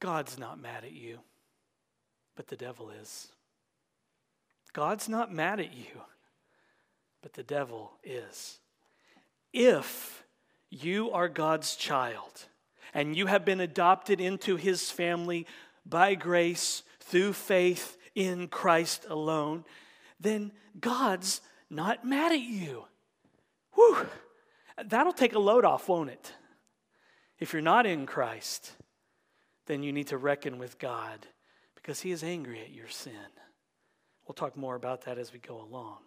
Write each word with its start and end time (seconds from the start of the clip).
God's 0.00 0.38
not 0.38 0.60
mad 0.60 0.84
at 0.84 0.92
you, 0.92 1.20
but 2.34 2.48
the 2.48 2.56
devil 2.56 2.90
is. 2.90 3.28
God's 4.72 5.08
not 5.08 5.32
mad 5.32 5.60
at 5.60 5.74
you, 5.74 6.02
but 7.22 7.34
the 7.34 7.42
devil 7.42 7.92
is. 8.02 8.58
If 9.52 10.24
you 10.70 11.10
are 11.10 11.28
God's 11.28 11.76
child 11.76 12.46
and 12.94 13.16
you 13.16 13.26
have 13.26 13.44
been 13.44 13.60
adopted 13.60 14.20
into 14.20 14.56
his 14.56 14.90
family 14.90 15.46
by 15.84 16.14
grace 16.14 16.82
through 17.00 17.32
faith 17.32 17.98
in 18.14 18.48
Christ 18.48 19.06
alone, 19.08 19.64
then 20.18 20.52
God's 20.78 21.40
not 21.68 22.04
mad 22.04 22.32
at 22.32 22.40
you. 22.40 22.84
Whew, 23.74 24.06
that'll 24.84 25.12
take 25.12 25.34
a 25.34 25.38
load 25.38 25.64
off, 25.64 25.88
won't 25.88 26.10
it? 26.10 26.32
If 27.38 27.52
you're 27.52 27.62
not 27.62 27.86
in 27.86 28.06
Christ, 28.06 28.72
then 29.70 29.84
you 29.84 29.92
need 29.92 30.08
to 30.08 30.18
reckon 30.18 30.58
with 30.58 30.80
God 30.80 31.28
because 31.76 32.00
He 32.00 32.10
is 32.10 32.24
angry 32.24 32.60
at 32.60 32.72
your 32.72 32.88
sin. 32.88 33.12
We'll 34.26 34.34
talk 34.34 34.56
more 34.56 34.74
about 34.74 35.02
that 35.02 35.16
as 35.16 35.32
we 35.32 35.38
go 35.38 35.60
along. 35.60 35.98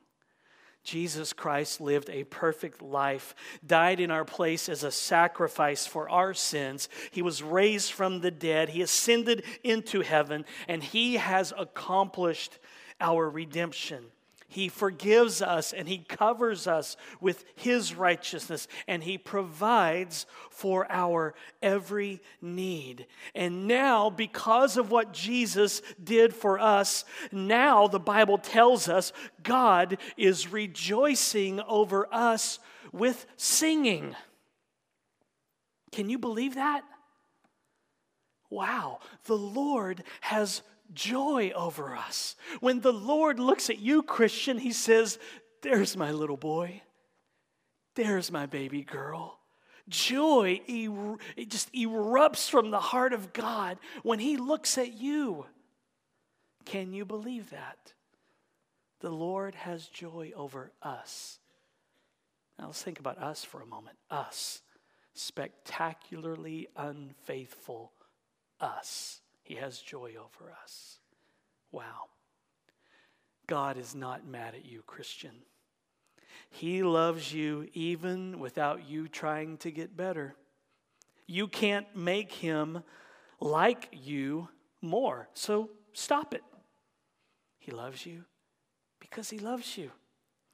Jesus 0.84 1.32
Christ 1.32 1.80
lived 1.80 2.10
a 2.10 2.26
perfect 2.26 2.82
life, 2.82 3.34
died 3.66 4.02
in 4.02 4.12
our 4.12 4.26
place 4.26 4.68
as 4.68 4.84
a 4.84 4.92
sacrifice 4.92 5.88
for 5.88 6.10
our 6.10 6.34
sins. 6.34 6.90
He 7.12 7.22
was 7.22 7.42
raised 7.42 7.94
from 7.94 8.20
the 8.20 8.32
dead. 8.32 8.68
He 8.68 8.82
ascended 8.82 9.46
into 9.64 10.02
heaven, 10.02 10.44
and 10.68 10.84
He 10.84 11.16
has 11.16 11.54
accomplished 11.58 12.60
our 13.00 13.30
redemption. 13.30 14.08
He 14.54 14.70
forgives 14.70 15.42
us 15.42 15.74
and 15.74 15.88
He 15.88 15.98
covers 15.98 16.68
us 16.68 16.96
with 17.20 17.44
His 17.56 17.96
righteousness 17.96 18.68
and 18.88 19.04
He 19.04 19.18
provides 19.18 20.28
for 20.52 20.86
our 20.92 21.34
every 21.64 22.22
need. 22.40 23.08
And 23.34 23.68
now, 23.68 24.12
because 24.12 24.78
of 24.78 24.92
what 24.92 25.12
Jesus 25.12 25.82
did 26.04 26.36
for 26.36 26.60
us, 26.60 27.04
now 27.32 27.88
the 27.88 28.00
Bible 28.00 28.38
tells 28.38 28.88
us 28.88 29.12
God 29.42 29.98
is 30.18 30.52
rejoicing 30.52 31.60
over 31.62 32.08
us 32.14 32.60
with 32.92 33.26
singing. 33.38 34.16
Can 35.92 36.12
you 36.12 36.20
believe 36.20 36.54
that? 36.54 36.84
Wow, 38.52 39.00
the 39.26 39.36
Lord 39.36 40.04
has 40.22 40.62
joy 40.94 41.52
over 41.56 41.96
us. 41.96 42.36
When 42.60 42.82
the 42.82 42.94
Lord 42.94 43.40
looks 43.40 43.70
at 43.70 43.80
you, 43.80 44.04
Christian, 44.04 44.58
He 44.58 44.72
says, 44.72 45.20
There's 45.62 45.98
my 45.98 46.12
little 46.12 46.38
boy. 46.38 46.82
There's 47.96 48.32
my 48.32 48.46
baby 48.46 48.84
girl. 48.84 49.40
Joy 49.90 50.62
it 50.66 51.50
just 51.50 51.72
erupts 51.74 52.50
from 52.50 52.72
the 52.72 52.80
heart 52.80 53.14
of 53.14 53.34
God 53.34 53.78
when 54.02 54.20
He 54.20 54.38
looks 54.38 54.78
at 54.78 54.94
you. 54.94 55.46
Can 56.66 56.94
you 56.94 57.06
believe 57.06 57.50
that? 57.50 57.94
The 59.02 59.10
Lord 59.10 59.56
has 59.56 59.88
joy 59.88 60.32
over 60.36 60.72
us. 60.82 61.40
Now 62.58 62.68
let's 62.68 62.82
think 62.82 63.00
about 63.00 63.18
us 63.18 63.44
for 63.44 63.62
a 63.62 63.66
moment. 63.66 63.98
Us, 64.10 64.62
spectacularly 65.14 66.70
unfaithful 66.78 67.92
us. 68.62 69.20
He 69.44 69.56
has 69.56 69.78
joy 69.80 70.14
over 70.18 70.52
us. 70.64 71.00
Wow. 71.72 72.08
God 73.46 73.78
is 73.78 73.94
not 73.94 74.26
mad 74.26 74.56
at 74.56 74.66
you, 74.66 74.82
Christian. 74.88 75.32
He 76.50 76.82
loves 76.82 77.34
you 77.34 77.68
even 77.74 78.40
without 78.40 78.88
you 78.88 79.08
trying 79.08 79.58
to 79.58 79.72
get 79.72 79.98
better. 79.98 80.36
You 81.28 81.48
can't 81.48 81.88
make 81.96 82.32
him 82.32 82.84
like 83.40 83.90
you 83.92 84.48
more. 84.82 85.28
So 85.34 85.70
stop 85.94 86.34
it. 86.34 86.44
He 87.60 87.72
loves 87.72 88.06
you 88.06 88.24
because 89.00 89.30
he 89.30 89.40
loves 89.40 89.78
you. 89.78 89.92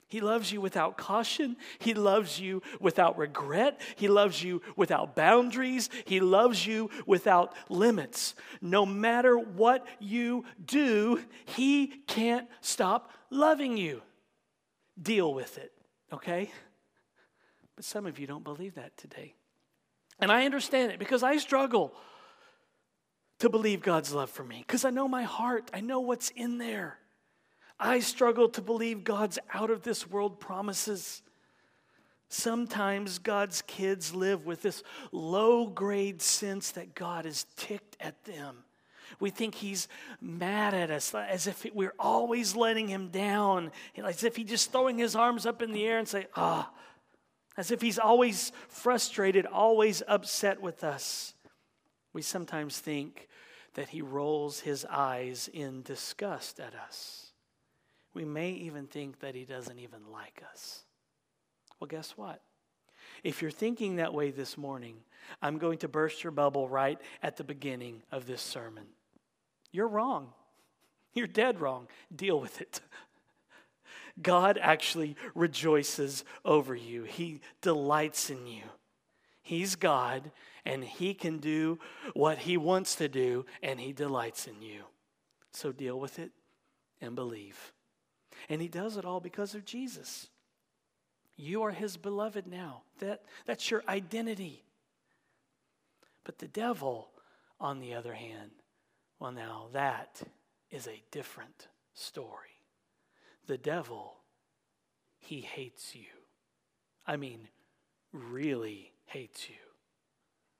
He 0.10 0.22
loves 0.22 0.52
you 0.52 0.60
without 0.60 0.98
caution. 0.98 1.56
He 1.78 1.94
loves 1.94 2.40
you 2.40 2.64
without 2.80 3.18
regret. 3.20 3.80
He 3.96 4.08
loves 4.08 4.44
you 4.44 4.64
without 4.76 5.16
boundaries. 5.16 5.88
He 6.06 6.20
loves 6.20 6.66
you 6.66 6.90
without 7.06 7.54
limits. 7.70 8.34
No 8.60 8.88
matter 8.88 9.38
what 9.38 9.86
you 10.00 10.46
do, 10.66 11.22
He 11.46 11.88
can't 12.08 12.48
stop 12.60 13.12
loving 13.30 13.78
you. 13.78 14.02
Deal 15.00 15.32
with 15.32 15.60
it, 15.60 15.72
okay? 16.12 16.50
But 17.76 17.86
some 17.86 18.08
of 18.08 18.18
you 18.18 18.26
don't 18.26 18.44
believe 18.44 18.76
that 18.76 18.98
today. 18.98 19.36
And 20.20 20.32
I 20.32 20.46
understand 20.46 20.92
it 20.92 20.98
because 20.98 21.22
I 21.22 21.38
struggle 21.38 21.94
to 23.40 23.50
believe 23.50 23.82
God's 23.82 24.12
love 24.12 24.32
for 24.32 24.44
me 24.44 24.64
because 24.66 24.84
I 24.86 24.90
know 24.90 25.08
my 25.08 25.24
heart, 25.24 25.70
I 25.72 25.82
know 25.82 26.00
what's 26.00 26.30
in 26.32 26.58
there. 26.58 26.98
I 27.80 28.00
struggle 28.00 28.50
to 28.50 28.62
believe 28.62 29.04
God's 29.04 29.40
out 29.54 29.70
of 29.70 29.84
this 29.84 30.08
world 30.10 30.40
promises. 30.40 31.22
Sometimes 32.28 33.20
God's 33.20 33.62
kids 33.64 34.14
live 34.14 34.46
with 34.46 34.62
this 34.62 34.84
low 35.12 35.66
grade 35.66 36.22
sense 36.22 36.72
that 36.72 36.94
God 36.94 37.26
is 37.26 37.46
ticked 37.56 37.96
at 38.00 38.24
them. 38.26 38.64
We 39.20 39.30
think 39.30 39.56
He's 39.56 39.88
mad 40.22 40.74
at 40.74 40.92
us, 40.92 41.16
as 41.16 41.48
if 41.48 41.66
we're 41.74 41.96
always 41.98 42.56
letting 42.56 42.88
Him 42.88 43.08
down, 43.10 43.72
as 43.98 44.24
if 44.24 44.36
He's 44.36 44.50
just 44.50 44.72
throwing 44.72 44.98
His 44.98 45.16
arms 45.16 45.46
up 45.46 45.62
in 45.62 45.72
the 45.72 45.86
air 45.86 45.98
and 45.98 46.08
say, 46.08 46.28
ah, 46.36 46.70
as 47.58 47.72
if 47.72 47.82
He's 47.82 47.98
always 47.98 48.52
frustrated, 48.68 49.46
always 49.46 50.04
upset 50.08 50.62
with 50.62 50.84
us. 50.84 51.34
We 52.14 52.22
sometimes 52.22 52.78
think 52.78 53.28
that 53.74 53.90
He 53.90 54.02
rolls 54.02 54.60
His 54.60 54.86
eyes 54.86 55.50
in 55.52 55.82
disgust 55.82 56.60
at 56.60 56.76
us. 56.76 57.29
We 58.14 58.26
may 58.26 58.52
even 58.52 58.88
think 58.88 59.20
that 59.20 59.36
he 59.36 59.46
doesn't 59.46 59.80
even 59.80 60.12
like 60.12 60.42
us. 60.52 60.84
Well, 61.80 61.88
guess 61.88 62.18
what? 62.18 62.42
If 63.24 63.42
you're 63.42 63.52
thinking 63.52 63.98
that 63.98 64.14
way 64.14 64.32
this 64.32 64.58
morning, 64.58 64.96
I'm 65.42 65.58
going 65.58 65.78
to 65.80 65.88
burst 65.88 66.24
your 66.24 66.32
bubble 66.32 66.68
right 66.68 67.00
at 67.22 67.38
the 67.38 67.44
beginning 67.44 68.02
of 68.12 68.26
this 68.26 68.42
sermon. 68.42 68.86
You're 69.72 69.88
wrong. 69.88 70.30
You're 71.14 71.28
dead 71.28 71.60
wrong. 71.60 71.88
Deal 72.16 72.40
with 72.40 72.62
it. 72.62 72.82
God 74.22 74.60
actually 74.62 75.16
rejoices 75.34 76.24
over 76.44 76.76
you, 76.76 77.04
He 77.04 77.42
delights 77.62 78.30
in 78.30 78.48
you. 78.48 78.64
He's 79.42 79.76
God, 79.76 80.32
and 80.66 80.84
He 80.84 81.14
can 81.14 81.38
do 81.38 81.80
what 82.14 82.40
He 82.40 82.58
wants 82.58 82.96
to 82.96 83.08
do, 83.08 83.46
and 83.64 83.80
He 83.80 83.94
delights 83.94 84.48
in 84.48 84.62
you. 84.62 84.84
So 85.52 85.72
deal 85.72 86.00
with 86.00 86.20
it 86.20 86.32
and 87.02 87.16
believe. 87.16 87.74
And 88.48 88.62
he 88.62 88.68
does 88.68 88.98
it 88.98 89.06
all 89.06 89.20
because 89.20 89.56
of 89.56 89.66
Jesus. 89.66 90.28
You 91.36 91.64
are 91.64 91.72
his 91.72 91.98
beloved 91.98 92.48
now. 92.48 92.84
That, 93.00 93.24
that's 93.46 93.72
your 93.72 93.84
identity. 93.88 94.64
But 96.24 96.40
the 96.40 96.48
devil, 96.48 97.10
on 97.60 97.80
the 97.80 97.94
other 97.94 98.14
hand, 98.14 98.52
well, 99.20 99.32
now 99.32 99.68
that 99.74 100.22
is 100.70 100.88
a 100.88 101.02
different 101.12 101.68
story. 101.94 102.64
The 103.48 103.58
devil, 103.58 104.18
he 105.18 105.42
hates 105.42 105.96
you. 105.96 106.06
I 107.08 107.18
mean, 107.18 107.48
really 108.12 108.94
hates 109.06 109.50
you. 109.50 109.56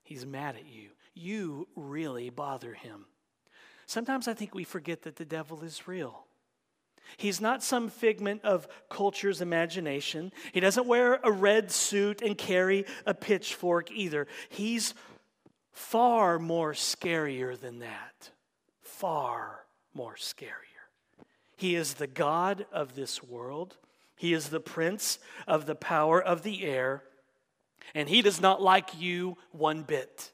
He's 0.02 0.26
mad 0.26 0.56
at 0.56 0.66
you. 0.66 0.88
You 1.14 1.68
really 1.76 2.30
bother 2.30 2.74
him. 2.74 3.06
Sometimes 3.86 4.28
I 4.28 4.34
think 4.34 4.54
we 4.54 4.64
forget 4.64 5.02
that 5.02 5.16
the 5.16 5.24
devil 5.24 5.62
is 5.62 5.86
real. 5.86 6.26
He's 7.16 7.40
not 7.40 7.62
some 7.62 7.88
figment 7.88 8.44
of 8.44 8.68
culture's 8.88 9.40
imagination. 9.40 10.32
He 10.52 10.60
doesn't 10.60 10.86
wear 10.86 11.20
a 11.22 11.30
red 11.30 11.70
suit 11.70 12.22
and 12.22 12.36
carry 12.36 12.84
a 13.06 13.14
pitchfork 13.14 13.90
either. 13.90 14.26
He's 14.48 14.94
far 15.72 16.38
more 16.38 16.72
scarier 16.72 17.58
than 17.58 17.80
that. 17.80 18.30
Far 18.82 19.64
more 19.94 20.14
scarier. 20.14 20.54
He 21.56 21.74
is 21.74 21.94
the 21.94 22.06
God 22.06 22.66
of 22.72 22.94
this 22.94 23.22
world, 23.22 23.76
He 24.16 24.32
is 24.32 24.48
the 24.48 24.60
prince 24.60 25.18
of 25.46 25.66
the 25.66 25.74
power 25.74 26.22
of 26.22 26.42
the 26.42 26.64
air, 26.64 27.02
and 27.94 28.08
He 28.08 28.22
does 28.22 28.40
not 28.40 28.62
like 28.62 29.00
you 29.00 29.36
one 29.52 29.82
bit. 29.82 30.32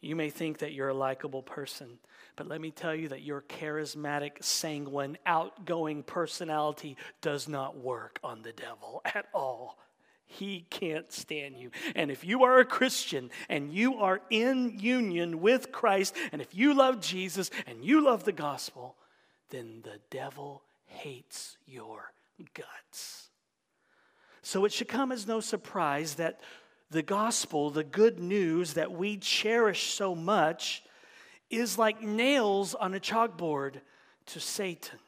You 0.00 0.16
may 0.16 0.30
think 0.30 0.58
that 0.58 0.72
you're 0.72 0.88
a 0.88 0.94
likable 0.94 1.42
person. 1.42 1.98
But 2.36 2.48
let 2.48 2.60
me 2.60 2.70
tell 2.70 2.94
you 2.94 3.08
that 3.08 3.22
your 3.22 3.42
charismatic, 3.42 4.42
sanguine, 4.42 5.18
outgoing 5.26 6.02
personality 6.02 6.96
does 7.20 7.48
not 7.48 7.76
work 7.76 8.18
on 8.24 8.42
the 8.42 8.52
devil 8.52 9.02
at 9.04 9.26
all. 9.34 9.78
He 10.24 10.64
can't 10.70 11.12
stand 11.12 11.58
you. 11.58 11.70
And 11.96 12.10
if 12.10 12.24
you 12.24 12.44
are 12.44 12.60
a 12.60 12.64
Christian 12.64 13.30
and 13.48 13.72
you 13.72 13.96
are 13.96 14.20
in 14.30 14.78
union 14.78 15.40
with 15.40 15.72
Christ, 15.72 16.16
and 16.30 16.40
if 16.40 16.54
you 16.54 16.72
love 16.72 17.00
Jesus 17.00 17.50
and 17.66 17.84
you 17.84 18.02
love 18.02 18.24
the 18.24 18.32
gospel, 18.32 18.96
then 19.50 19.80
the 19.82 19.98
devil 20.08 20.62
hates 20.86 21.56
your 21.66 22.12
guts. 22.54 23.28
So 24.42 24.64
it 24.64 24.72
should 24.72 24.88
come 24.88 25.12
as 25.12 25.26
no 25.26 25.40
surprise 25.40 26.14
that 26.14 26.40
the 26.90 27.02
gospel, 27.02 27.70
the 27.70 27.84
good 27.84 28.18
news 28.18 28.74
that 28.74 28.92
we 28.92 29.16
cherish 29.16 29.92
so 29.92 30.14
much, 30.14 30.82
is 31.48 31.78
like 31.78 32.02
nails 32.02 32.74
on 32.74 32.94
a 32.94 33.00
chalkboard 33.00 33.80
to 34.26 34.40
Satan. 34.40 34.98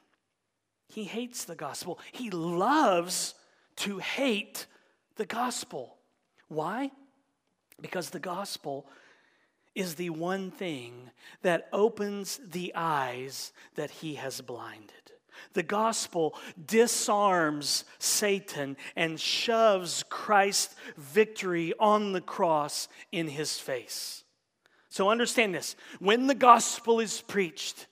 He 0.89 1.05
hates 1.05 1.45
the 1.45 1.55
gospel. 1.55 1.99
He 2.13 2.31
loves 2.31 3.35
to 3.77 3.99
hate 3.99 4.67
the 5.17 5.27
gospel. 5.27 5.97
Why? 6.49 6.91
Because 7.81 8.11
the 8.11 8.21
gospel 8.21 8.87
is 9.75 9.95
the 9.95 10.11
one 10.11 10.51
thing 10.51 11.11
that 11.43 11.69
opens 11.73 12.41
the 12.51 12.73
eyes 12.75 13.53
that 13.75 13.91
he 13.91 14.17
has 14.17 14.41
blinded. 14.41 15.02
The 15.53 15.63
gospel 15.63 16.35
disarms 16.67 17.85
Satan 17.99 18.77
and 18.97 19.21
shoves 19.21 20.05
Christ's 20.09 20.75
victory 20.97 21.73
on 21.79 22.13
the 22.13 22.21
cross 22.21 22.89
in 23.11 23.29
his 23.29 23.59
face. 23.59 24.25
So 24.89 25.09
understand 25.09 25.55
this 25.55 25.77
when 26.01 26.27
the 26.27 26.35
gospel 26.35 27.01
is 27.01 27.21
preached, 27.23 27.87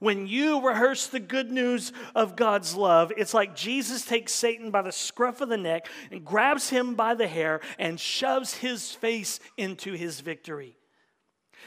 when 0.00 0.26
you 0.26 0.66
rehearse 0.66 1.06
the 1.08 1.20
good 1.20 1.50
news 1.50 1.92
of 2.14 2.36
God's 2.36 2.74
love, 2.74 3.12
it's 3.16 3.34
like 3.34 3.56
Jesus 3.56 4.04
takes 4.04 4.32
Satan 4.32 4.70
by 4.70 4.82
the 4.82 4.92
scruff 4.92 5.40
of 5.40 5.48
the 5.48 5.56
neck 5.56 5.88
and 6.10 6.24
grabs 6.24 6.70
him 6.70 6.94
by 6.94 7.14
the 7.14 7.26
hair 7.26 7.60
and 7.78 7.98
shoves 7.98 8.54
his 8.54 8.92
face 8.92 9.40
into 9.56 9.94
his 9.94 10.20
victory. 10.20 10.76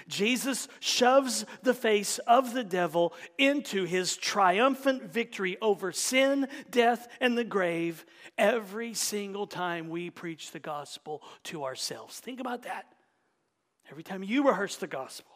Jesus 0.08 0.68
shoves 0.80 1.46
the 1.64 1.74
face 1.74 2.18
of 2.20 2.54
the 2.54 2.64
devil 2.64 3.14
into 3.38 3.86
his 3.86 4.18
triumphant 4.18 5.04
victory 5.04 5.58
over 5.62 5.92
sin, 5.92 6.48
death, 6.70 7.08
and 7.20 7.38
the 7.38 7.44
grave 7.44 8.06
every 8.38 8.94
single 8.94 9.48
time 9.48 9.90
we 9.90 10.10
preach 10.10 10.52
the 10.52 10.60
gospel 10.60 11.22
to 11.46 11.64
ourselves. 11.64 12.20
Think 12.20 12.40
about 12.40 12.64
that. 12.64 12.86
Every 13.90 14.04
time 14.04 14.24
you 14.24 14.48
rehearse 14.48 14.78
the 14.78 14.88
gospel 14.88 15.32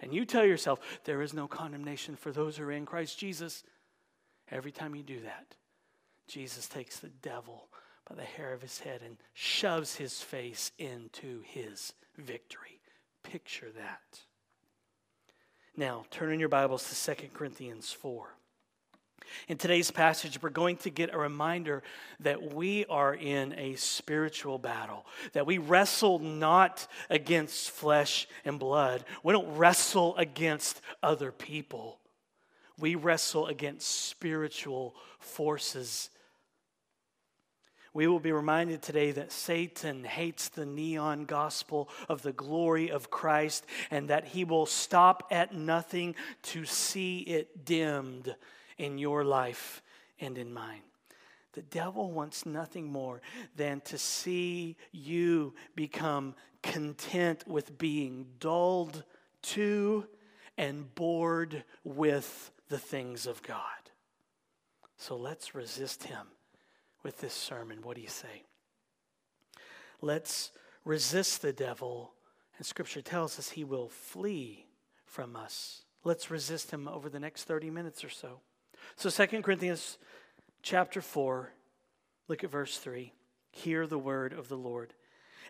and 0.00 0.12
you 0.12 0.24
tell 0.24 0.44
yourself, 0.44 0.80
there 1.04 1.22
is 1.22 1.34
no 1.34 1.48
condemnation 1.48 2.16
for 2.16 2.30
those 2.30 2.56
who 2.56 2.64
are 2.64 2.72
in 2.72 2.86
Christ 2.86 3.18
Jesus, 3.18 3.64
every 4.50 4.72
time 4.72 4.94
you 4.94 5.02
do 5.02 5.20
that, 5.20 5.56
Jesus 6.28 6.68
takes 6.68 6.98
the 6.98 7.10
devil 7.22 7.68
by 8.08 8.14
the 8.14 8.22
hair 8.22 8.52
of 8.52 8.62
his 8.62 8.78
head 8.80 9.00
and 9.04 9.16
shoves 9.32 9.96
his 9.96 10.20
face 10.20 10.72
into 10.78 11.40
his 11.42 11.94
victory. 12.16 12.73
Picture 13.24 13.70
that. 13.76 14.20
Now, 15.76 16.04
turn 16.10 16.32
in 16.32 16.38
your 16.38 16.48
Bibles 16.48 16.88
to 16.88 17.16
2 17.16 17.28
Corinthians 17.34 17.90
4. 17.90 18.28
In 19.48 19.56
today's 19.56 19.90
passage, 19.90 20.40
we're 20.40 20.50
going 20.50 20.76
to 20.78 20.90
get 20.90 21.12
a 21.12 21.18
reminder 21.18 21.82
that 22.20 22.54
we 22.54 22.84
are 22.84 23.14
in 23.14 23.52
a 23.58 23.74
spiritual 23.74 24.58
battle, 24.58 25.04
that 25.32 25.46
we 25.46 25.58
wrestle 25.58 26.20
not 26.20 26.86
against 27.10 27.70
flesh 27.70 28.28
and 28.44 28.58
blood. 28.60 29.04
We 29.24 29.32
don't 29.32 29.56
wrestle 29.56 30.14
against 30.16 30.80
other 31.02 31.32
people. 31.32 31.98
We 32.78 32.94
wrestle 32.94 33.46
against 33.46 33.88
spiritual 33.88 34.94
forces 35.18 36.10
we 37.94 38.08
will 38.08 38.18
be 38.18 38.32
reminded 38.32 38.82
today 38.82 39.12
that 39.12 39.30
Satan 39.30 40.02
hates 40.02 40.48
the 40.48 40.66
neon 40.66 41.24
gospel 41.24 41.88
of 42.08 42.22
the 42.22 42.32
glory 42.32 42.90
of 42.90 43.08
Christ 43.08 43.64
and 43.88 44.10
that 44.10 44.26
he 44.26 44.44
will 44.44 44.66
stop 44.66 45.28
at 45.30 45.54
nothing 45.54 46.16
to 46.42 46.64
see 46.64 47.20
it 47.20 47.64
dimmed 47.64 48.34
in 48.76 48.98
your 48.98 49.24
life 49.24 49.80
and 50.20 50.36
in 50.36 50.52
mine. 50.52 50.82
The 51.52 51.62
devil 51.62 52.10
wants 52.10 52.44
nothing 52.44 52.90
more 52.90 53.22
than 53.54 53.80
to 53.82 53.96
see 53.96 54.76
you 54.90 55.54
become 55.76 56.34
content 56.64 57.46
with 57.46 57.78
being 57.78 58.26
dulled 58.40 59.04
to 59.42 60.08
and 60.58 60.92
bored 60.96 61.62
with 61.84 62.50
the 62.68 62.78
things 62.78 63.28
of 63.28 63.40
God. 63.42 63.60
So 64.96 65.16
let's 65.16 65.54
resist 65.54 66.04
him 66.04 66.26
with 67.04 67.20
this 67.20 67.34
sermon. 67.34 67.78
What 67.82 67.94
do 67.94 68.02
you 68.02 68.08
say? 68.08 68.42
Let's 70.00 70.50
resist 70.84 71.42
the 71.42 71.52
devil, 71.52 72.12
and 72.56 72.66
Scripture 72.66 73.02
tells 73.02 73.38
us 73.38 73.50
he 73.50 73.62
will 73.62 73.88
flee 73.88 74.66
from 75.04 75.36
us. 75.36 75.82
Let's 76.02 76.30
resist 76.30 76.70
him 76.70 76.88
over 76.88 77.08
the 77.08 77.20
next 77.20 77.44
30 77.44 77.70
minutes 77.70 78.02
or 78.02 78.10
so. 78.10 78.40
So, 78.96 79.08
Second 79.08 79.42
Corinthians 79.42 79.98
chapter 80.62 81.00
4, 81.00 81.52
look 82.28 82.42
at 82.42 82.50
verse 82.50 82.78
3. 82.78 83.12
Hear 83.52 83.86
the 83.86 83.98
word 83.98 84.32
of 84.32 84.48
the 84.48 84.56
Lord. 84.56 84.92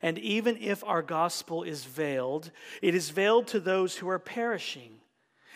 And 0.03 0.19
even 0.19 0.59
if 0.59 0.85
our 0.85 1.03
gospel 1.03 1.62
is 1.62 1.85
veiled, 1.85 2.50
it 2.83 2.95
is 2.95 3.11
veiled 3.11 3.47
to 3.49 3.61
those 3.61 3.97
who 3.97 4.09
are 4.09 4.19
perishing 4.19 5.00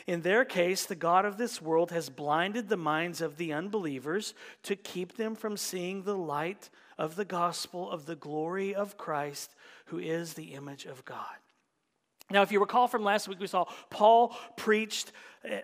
in 0.08 0.22
their 0.22 0.46
case, 0.46 0.86
the 0.86 0.94
God 0.94 1.26
of 1.26 1.36
this 1.36 1.60
world 1.60 1.90
has 1.90 2.08
blinded 2.08 2.70
the 2.70 2.78
minds 2.78 3.20
of 3.20 3.36
the 3.36 3.52
unbelievers 3.52 4.32
to 4.62 4.74
keep 4.74 5.18
them 5.18 5.34
from 5.34 5.58
seeing 5.58 6.02
the 6.02 6.16
light 6.16 6.70
of 6.96 7.14
the 7.14 7.26
gospel 7.26 7.90
of 7.90 8.06
the 8.06 8.16
glory 8.16 8.74
of 8.74 8.96
Christ, 8.96 9.54
who 9.84 9.98
is 9.98 10.32
the 10.32 10.54
image 10.54 10.86
of 10.86 11.04
God. 11.04 11.36
Now, 12.30 12.40
if 12.40 12.50
you 12.50 12.58
recall 12.58 12.88
from 12.88 13.04
last 13.04 13.28
week, 13.28 13.38
we 13.38 13.46
saw 13.46 13.66
Paul 13.90 14.34
preached 14.56 15.12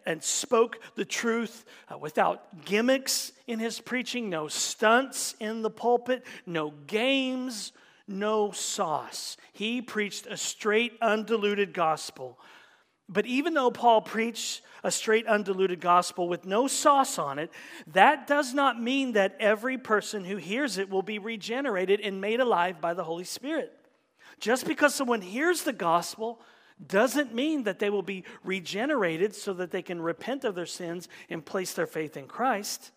and 0.05 0.23
spoke 0.23 0.79
the 0.95 1.07
truth 1.07 1.65
uh, 1.91 1.97
without 1.97 2.67
gimmicks 2.67 3.33
in 3.47 3.59
his 3.59 3.81
preaching, 3.81 4.29
no 4.29 4.49
stunts 4.49 5.35
in 5.41 5.63
the 5.63 5.71
pulpit, 5.71 6.23
no 6.45 6.75
games, 6.87 7.73
no 8.07 8.51
sauce. 8.51 9.39
He 9.55 9.81
preached 9.81 10.27
a 10.27 10.37
straight, 10.37 10.99
undiluted 11.01 11.73
gospel 11.73 12.39
but 13.09 13.27
even 13.27 13.55
though 13.55 13.71
Paul 13.71 14.01
preached 14.01 14.63
a 14.83 14.91
straight, 14.91 15.27
undiluted 15.27 15.81
gospel 15.81 16.29
with 16.29 16.45
no 16.45 16.67
sauce 16.67 17.19
on 17.19 17.39
it, 17.39 17.51
that 17.89 18.27
does 18.27 18.55
not 18.55 18.81
mean 18.81 19.13
that 19.13 19.37
every 19.41 19.79
person 19.79 20.25
who 20.25 20.37
hears 20.37 20.79
it 20.79 20.89
will 20.89 21.03
be 21.03 21.19
regenerated 21.19 22.01
and 22.01 22.21
made 22.21 22.41
alive 22.41 22.81
by 22.81 22.95
the 22.95 23.05
Holy 23.05 23.25
Spirit. 23.25 23.73
Just 24.41 24.67
because 24.67 24.95
someone 24.95 25.21
hears 25.21 25.63
the 25.63 25.73
gospel 25.73 26.41
doesn't 26.85 27.35
mean 27.35 27.65
that 27.65 27.79
they 27.79 27.91
will 27.91 28.03
be 28.03 28.25
regenerated 28.43 29.35
so 29.35 29.53
that 29.53 29.71
they 29.71 29.83
can 29.83 30.01
repent 30.01 30.45
of 30.45 30.55
their 30.55 30.67
sins 30.67 31.09
and 31.31 31.45
place 31.45 31.75
their 31.75 31.87
faith 31.87 32.17
in 32.17 32.27
Christ. 32.27 32.91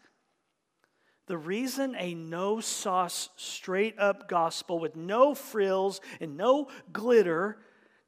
The 1.27 1.38
reason 1.38 1.95
a 1.98 2.13
no 2.13 2.59
sauce, 2.62 3.30
straight 3.36 4.00
up 4.00 4.30
gospel 4.30 4.80
with 4.80 4.95
no 4.95 5.36
frills 5.36 6.00
and 6.21 6.38
no 6.38 6.69
glitter 6.92 7.57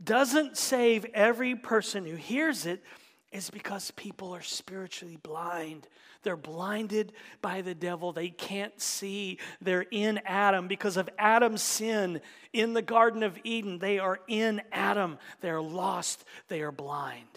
doesn't 0.03 0.57
save 0.57 1.05
every 1.13 1.55
person 1.55 2.05
who 2.05 2.15
hears 2.15 2.65
it 2.65 2.83
is 3.31 3.49
because 3.49 3.91
people 3.91 4.33
are 4.33 4.41
spiritually 4.41 5.17
blind. 5.21 5.87
They're 6.23 6.35
blinded 6.35 7.13
by 7.41 7.61
the 7.61 7.75
devil. 7.75 8.11
They 8.11 8.29
can't 8.29 8.79
see. 8.81 9.37
They're 9.61 9.85
in 9.91 10.19
Adam 10.25 10.67
because 10.67 10.97
of 10.97 11.09
Adam's 11.17 11.61
sin 11.61 12.21
in 12.53 12.73
the 12.73 12.81
Garden 12.81 13.23
of 13.23 13.37
Eden. 13.43 13.79
They 13.79 13.99
are 13.99 14.19
in 14.27 14.61
Adam. 14.71 15.19
They're 15.41 15.61
lost. 15.61 16.25
They 16.47 16.61
are 16.61 16.71
blind. 16.71 17.27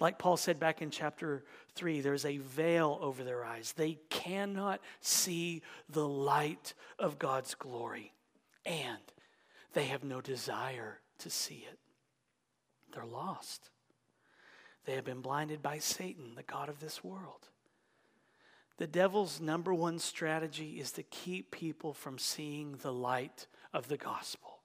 Like 0.00 0.18
Paul 0.18 0.38
said 0.38 0.58
back 0.58 0.82
in 0.82 0.90
chapter 0.90 1.44
3, 1.74 2.00
there's 2.00 2.24
a 2.24 2.38
veil 2.38 2.98
over 3.00 3.22
their 3.22 3.44
eyes. 3.44 3.74
They 3.76 3.98
cannot 4.08 4.80
see 5.00 5.62
the 5.88 6.08
light 6.08 6.74
of 6.98 7.18
God's 7.18 7.54
glory, 7.54 8.12
and 8.64 8.98
they 9.74 9.84
have 9.84 10.02
no 10.02 10.20
desire 10.20 11.00
to 11.20 11.30
see 11.30 11.66
it. 11.70 11.78
They're 12.92 13.04
lost. 13.04 13.70
They 14.84 14.94
have 14.94 15.04
been 15.04 15.20
blinded 15.20 15.62
by 15.62 15.78
Satan, 15.78 16.34
the 16.34 16.42
God 16.42 16.68
of 16.68 16.80
this 16.80 17.04
world. 17.04 17.48
The 18.78 18.86
devil's 18.86 19.40
number 19.40 19.74
one 19.74 19.98
strategy 19.98 20.80
is 20.80 20.92
to 20.92 21.02
keep 21.02 21.50
people 21.50 21.92
from 21.92 22.18
seeing 22.18 22.76
the 22.82 22.92
light 22.92 23.46
of 23.74 23.88
the 23.88 23.98
gospel. 23.98 24.60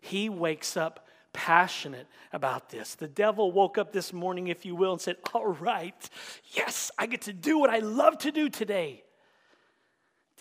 He 0.00 0.28
wakes 0.28 0.76
up 0.76 1.06
passionate 1.32 2.08
about 2.32 2.70
this. 2.70 2.96
The 2.96 3.08
devil 3.08 3.52
woke 3.52 3.78
up 3.78 3.92
this 3.92 4.12
morning, 4.12 4.48
if 4.48 4.66
you 4.66 4.74
will, 4.74 4.92
and 4.92 5.00
said, 5.00 5.16
All 5.32 5.46
right, 5.46 6.10
yes, 6.52 6.90
I 6.98 7.06
get 7.06 7.22
to 7.22 7.32
do 7.32 7.58
what 7.58 7.70
I 7.70 7.78
love 7.78 8.18
to 8.18 8.32
do 8.32 8.48
today. 8.48 9.04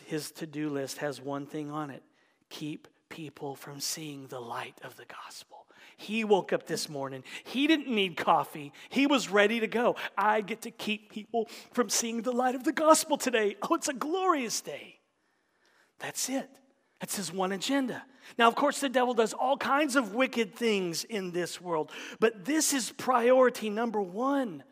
His 0.05 0.31
to 0.31 0.47
do 0.47 0.69
list 0.69 0.97
has 0.97 1.21
one 1.21 1.45
thing 1.45 1.69
on 1.69 1.91
it 1.91 2.03
keep 2.49 2.87
people 3.09 3.53
from 3.53 3.79
seeing 3.79 4.25
the 4.27 4.39
light 4.39 4.79
of 4.83 4.97
the 4.97 5.05
gospel. 5.05 5.58
He 5.99 6.23
woke 6.23 6.53
up 6.53 6.65
this 6.65 6.87
morning. 6.87 7.25
He 7.43 7.67
didn't 7.67 7.93
need 7.93 8.15
coffee. 8.15 8.71
He 8.87 9.05
was 9.05 9.29
ready 9.29 9.59
to 9.59 9.67
go. 9.67 9.97
I 10.17 10.39
get 10.39 10.61
to 10.61 10.71
keep 10.71 11.11
people 11.11 11.49
from 11.73 11.89
seeing 11.89 12.21
the 12.21 12.31
light 12.31 12.55
of 12.55 12.63
the 12.63 12.71
gospel 12.71 13.17
today. 13.17 13.57
Oh, 13.61 13.75
it's 13.75 13.89
a 13.89 13.93
glorious 13.93 14.61
day. 14.61 15.01
That's 15.99 16.29
it. 16.29 16.49
That's 17.01 17.17
his 17.17 17.33
one 17.33 17.51
agenda. 17.51 18.01
Now, 18.37 18.47
of 18.47 18.55
course, 18.55 18.79
the 18.79 18.87
devil 18.87 19.13
does 19.13 19.33
all 19.33 19.57
kinds 19.57 19.97
of 19.97 20.15
wicked 20.15 20.55
things 20.55 21.03
in 21.03 21.31
this 21.31 21.59
world, 21.59 21.91
but 22.21 22.45
this 22.45 22.73
is 22.73 22.91
priority 22.91 23.69
number 23.69 24.01
one. 24.01 24.63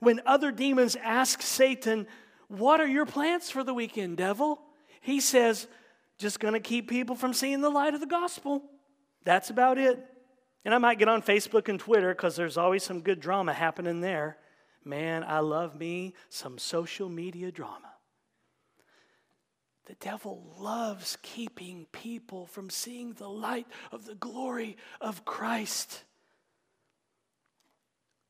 When 0.00 0.22
other 0.24 0.50
demons 0.50 0.96
ask 0.96 1.42
Satan, 1.42 2.06
What 2.48 2.80
are 2.80 2.86
your 2.86 3.04
plans 3.04 3.50
for 3.50 3.62
the 3.62 3.74
weekend, 3.74 4.16
devil? 4.16 4.58
He 5.02 5.20
says, 5.20 5.66
Just 6.16 6.40
to 6.40 6.60
keep 6.60 6.88
people 6.88 7.14
from 7.14 7.34
seeing 7.34 7.60
the 7.60 7.68
light 7.68 7.92
of 7.92 8.00
the 8.00 8.06
gospel. 8.06 8.62
That's 9.24 9.50
about 9.50 9.76
it. 9.76 10.02
And 10.64 10.74
I 10.74 10.78
might 10.78 10.98
get 10.98 11.08
on 11.08 11.22
Facebook 11.22 11.68
and 11.68 11.80
Twitter 11.80 12.14
because 12.14 12.36
there's 12.36 12.56
always 12.56 12.82
some 12.82 13.00
good 13.00 13.20
drama 13.20 13.52
happening 13.52 14.00
there. 14.00 14.36
Man, 14.84 15.24
I 15.24 15.40
love 15.40 15.78
me 15.78 16.14
some 16.28 16.58
social 16.58 17.08
media 17.08 17.50
drama. 17.50 17.92
The 19.86 19.94
devil 19.94 20.54
loves 20.58 21.18
keeping 21.22 21.86
people 21.90 22.46
from 22.46 22.70
seeing 22.70 23.14
the 23.14 23.28
light 23.28 23.66
of 23.90 24.06
the 24.06 24.14
glory 24.14 24.76
of 25.00 25.24
Christ. 25.24 26.04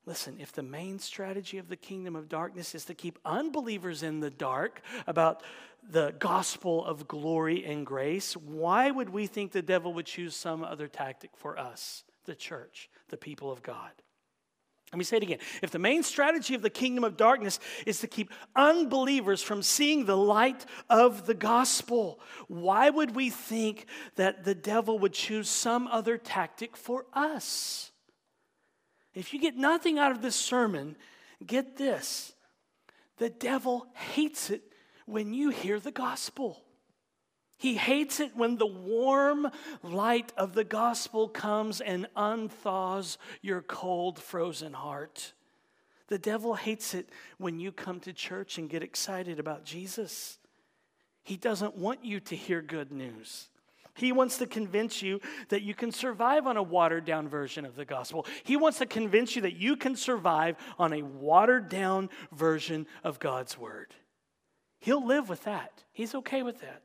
Listen, 0.04 0.38
if 0.40 0.52
the 0.52 0.62
main 0.62 0.98
strategy 0.98 1.58
of 1.58 1.68
the 1.68 1.76
kingdom 1.76 2.16
of 2.16 2.28
darkness 2.28 2.74
is 2.74 2.86
to 2.86 2.94
keep 2.94 3.18
unbelievers 3.24 4.02
in 4.02 4.20
the 4.20 4.30
dark 4.30 4.80
about 5.06 5.42
the 5.88 6.14
gospel 6.18 6.84
of 6.84 7.06
glory 7.06 7.64
and 7.64 7.86
grace, 7.86 8.36
why 8.36 8.90
would 8.90 9.10
we 9.10 9.26
think 9.26 9.52
the 9.52 9.62
devil 9.62 9.92
would 9.94 10.06
choose 10.06 10.34
some 10.34 10.64
other 10.64 10.88
tactic 10.88 11.30
for 11.36 11.56
us, 11.58 12.02
the 12.24 12.34
church, 12.34 12.90
the 13.08 13.16
people 13.16 13.50
of 13.50 13.62
God? 13.62 13.90
Let 14.92 14.98
me 14.98 15.04
say 15.04 15.16
it 15.16 15.22
again. 15.22 15.38
If 15.62 15.70
the 15.70 15.78
main 15.78 16.02
strategy 16.02 16.54
of 16.54 16.60
the 16.60 16.68
kingdom 16.68 17.02
of 17.02 17.16
darkness 17.16 17.58
is 17.86 18.00
to 18.00 18.06
keep 18.06 18.30
unbelievers 18.54 19.42
from 19.42 19.62
seeing 19.62 20.04
the 20.04 20.16
light 20.16 20.66
of 20.90 21.24
the 21.24 21.34
gospel, 21.34 22.20
why 22.46 22.90
would 22.90 23.16
we 23.16 23.30
think 23.30 23.86
that 24.16 24.44
the 24.44 24.54
devil 24.54 24.98
would 24.98 25.14
choose 25.14 25.48
some 25.48 25.86
other 25.86 26.18
tactic 26.18 26.76
for 26.76 27.06
us? 27.14 27.90
If 29.14 29.32
you 29.32 29.40
get 29.40 29.56
nothing 29.56 29.98
out 29.98 30.12
of 30.12 30.20
this 30.20 30.36
sermon, 30.36 30.96
get 31.44 31.76
this 31.76 32.34
the 33.18 33.30
devil 33.30 33.86
hates 33.94 34.50
it 34.50 34.62
when 35.06 35.32
you 35.32 35.50
hear 35.50 35.78
the 35.78 35.92
gospel. 35.92 36.61
He 37.62 37.74
hates 37.74 38.18
it 38.18 38.34
when 38.34 38.56
the 38.56 38.66
warm 38.66 39.48
light 39.84 40.32
of 40.36 40.52
the 40.52 40.64
gospel 40.64 41.28
comes 41.28 41.80
and 41.80 42.08
unthaws 42.16 43.18
your 43.40 43.62
cold, 43.62 44.18
frozen 44.18 44.72
heart. 44.72 45.32
The 46.08 46.18
devil 46.18 46.54
hates 46.54 46.92
it 46.92 47.08
when 47.38 47.60
you 47.60 47.70
come 47.70 48.00
to 48.00 48.12
church 48.12 48.58
and 48.58 48.68
get 48.68 48.82
excited 48.82 49.38
about 49.38 49.64
Jesus. 49.64 50.38
He 51.22 51.36
doesn't 51.36 51.76
want 51.76 52.04
you 52.04 52.18
to 52.18 52.34
hear 52.34 52.62
good 52.62 52.90
news. 52.90 53.48
He 53.94 54.10
wants 54.10 54.38
to 54.38 54.46
convince 54.46 55.00
you 55.00 55.20
that 55.48 55.62
you 55.62 55.72
can 55.72 55.92
survive 55.92 56.48
on 56.48 56.56
a 56.56 56.62
watered 56.64 57.04
down 57.04 57.28
version 57.28 57.64
of 57.64 57.76
the 57.76 57.84
gospel. 57.84 58.26
He 58.42 58.56
wants 58.56 58.78
to 58.78 58.86
convince 58.86 59.36
you 59.36 59.42
that 59.42 59.54
you 59.54 59.76
can 59.76 59.94
survive 59.94 60.56
on 60.80 60.92
a 60.92 61.02
watered 61.02 61.68
down 61.68 62.10
version 62.32 62.88
of 63.04 63.20
God's 63.20 63.56
word. 63.56 63.94
He'll 64.80 65.06
live 65.06 65.28
with 65.28 65.44
that. 65.44 65.84
He's 65.92 66.16
okay 66.16 66.42
with 66.42 66.60
that. 66.62 66.82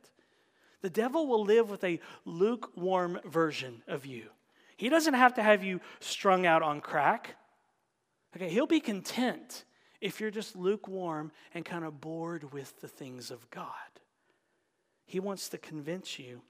The 0.82 0.90
devil 0.90 1.26
will 1.26 1.44
live 1.44 1.70
with 1.70 1.82
a 1.84 2.00
lukewarm 2.24 3.20
version 3.24 3.82
of 3.88 4.06
you. 4.06 4.30
He 4.76 4.88
doesn't 4.88 5.14
have 5.14 5.34
to 5.34 5.42
have 5.42 5.64
you 5.64 5.80
strung 6.00 6.46
out 6.46 6.62
on 6.62 6.80
crack. 6.80 7.36
Okay, 8.36 8.48
he'll 8.48 8.66
be 8.66 8.80
content 8.80 9.64
if 10.00 10.20
you're 10.20 10.30
just 10.30 10.54
lukewarm 10.54 11.32
and 11.54 11.64
kind 11.64 11.84
of 11.84 12.00
bored 12.00 12.52
with 12.52 12.80
the 12.80 12.88
things 12.88 13.30
of 13.30 13.50
God. 13.50 13.72
He 15.04 15.18
wants 15.18 15.48
to 15.48 15.58
convince 15.58 16.18
you 16.18 16.42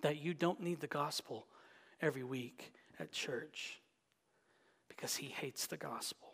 that 0.00 0.20
you 0.20 0.34
don't 0.34 0.60
need 0.60 0.80
the 0.80 0.86
gospel 0.86 1.46
every 2.00 2.24
week 2.24 2.72
at 2.98 3.12
church 3.12 3.80
because 4.88 5.16
he 5.16 5.26
hates 5.26 5.66
the 5.66 5.76
gospel. 5.76 6.28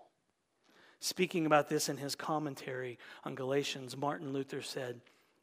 Speaking 1.00 1.47
about 1.47 1.69
this 1.69 1.89
in 1.89 1.97
his 1.97 2.15
commentary 2.15 2.99
on 3.25 3.35
Galatians, 3.35 3.97
Martin 3.97 4.33
Luther 4.33 4.62
said, 4.62 5.00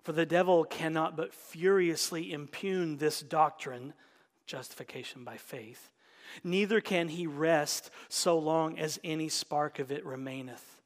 for 0.08 0.14
the 0.14 0.26
devil 0.26 0.64
cannot 0.64 1.18
but 1.18 1.34
furiously 1.34 2.32
impugn 2.32 2.96
this 2.96 3.20
doctrine, 3.20 3.94
justification 4.46 5.26
by 5.26 5.36
faith. 5.36 5.90
Neither 6.46 6.80
can 6.80 7.10
he 7.10 7.28
rest 7.28 7.92
so 8.08 8.40
long 8.40 8.80
as 8.80 9.02
any 9.04 9.28
spark 9.28 9.80
of 9.80 9.92
it 9.92 10.06
remaineth. 10.06 10.80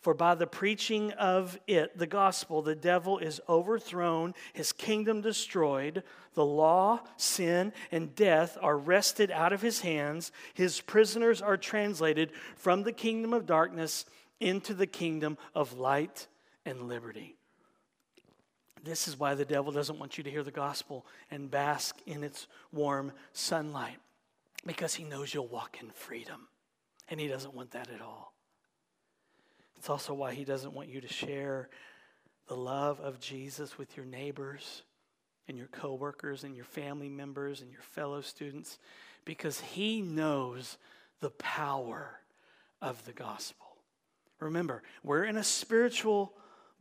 For 0.00 0.12
by 0.12 0.34
the 0.34 0.48
preaching 0.48 1.12
of 1.12 1.56
it, 1.68 1.96
the 1.96 2.08
gospel, 2.08 2.62
the 2.62 2.74
devil 2.74 3.18
is 3.18 3.40
overthrown, 3.48 4.34
his 4.52 4.72
kingdom 4.72 5.20
destroyed, 5.20 6.02
the 6.34 6.44
law, 6.44 6.98
sin, 7.16 7.72
and 7.92 8.16
death 8.16 8.58
are 8.60 8.76
wrested 8.76 9.30
out 9.30 9.52
of 9.52 9.62
his 9.62 9.82
hands, 9.82 10.32
his 10.52 10.80
prisoners 10.80 11.40
are 11.40 11.56
translated 11.56 12.32
from 12.56 12.82
the 12.82 12.92
kingdom 12.92 13.32
of 13.34 13.46
darkness 13.46 14.04
into 14.40 14.74
the 14.74 14.88
kingdom 14.88 15.38
of 15.54 15.78
light 15.78 16.26
and 16.66 16.88
liberty. 16.88 17.36
This 18.84 19.08
is 19.08 19.18
why 19.18 19.34
the 19.34 19.46
devil 19.46 19.72
doesn't 19.72 19.98
want 19.98 20.18
you 20.18 20.24
to 20.24 20.30
hear 20.30 20.42
the 20.42 20.50
gospel 20.50 21.06
and 21.30 21.50
bask 21.50 21.96
in 22.06 22.22
its 22.22 22.46
warm 22.70 23.12
sunlight, 23.32 23.96
because 24.66 24.94
he 24.94 25.04
knows 25.04 25.32
you'll 25.32 25.48
walk 25.48 25.78
in 25.80 25.90
freedom. 25.90 26.48
And 27.08 27.18
he 27.18 27.26
doesn't 27.26 27.54
want 27.54 27.70
that 27.72 27.88
at 27.90 28.02
all. 28.02 28.34
It's 29.76 29.90
also 29.90 30.14
why 30.14 30.34
he 30.34 30.44
doesn't 30.44 30.72
want 30.72 30.88
you 30.88 31.00
to 31.00 31.08
share 31.08 31.68
the 32.46 32.56
love 32.56 33.00
of 33.00 33.20
Jesus 33.20 33.78
with 33.78 33.96
your 33.96 34.06
neighbors 34.06 34.82
and 35.48 35.56
your 35.56 35.66
coworkers 35.68 36.44
and 36.44 36.54
your 36.54 36.64
family 36.64 37.08
members 37.08 37.60
and 37.60 37.70
your 37.70 37.82
fellow 37.82 38.20
students 38.20 38.78
because 39.24 39.60
he 39.60 40.02
knows 40.02 40.78
the 41.20 41.30
power 41.30 42.20
of 42.80 43.04
the 43.06 43.12
gospel. 43.12 43.66
Remember, 44.40 44.82
we're 45.02 45.24
in 45.24 45.36
a 45.36 45.44
spiritual 45.44 46.34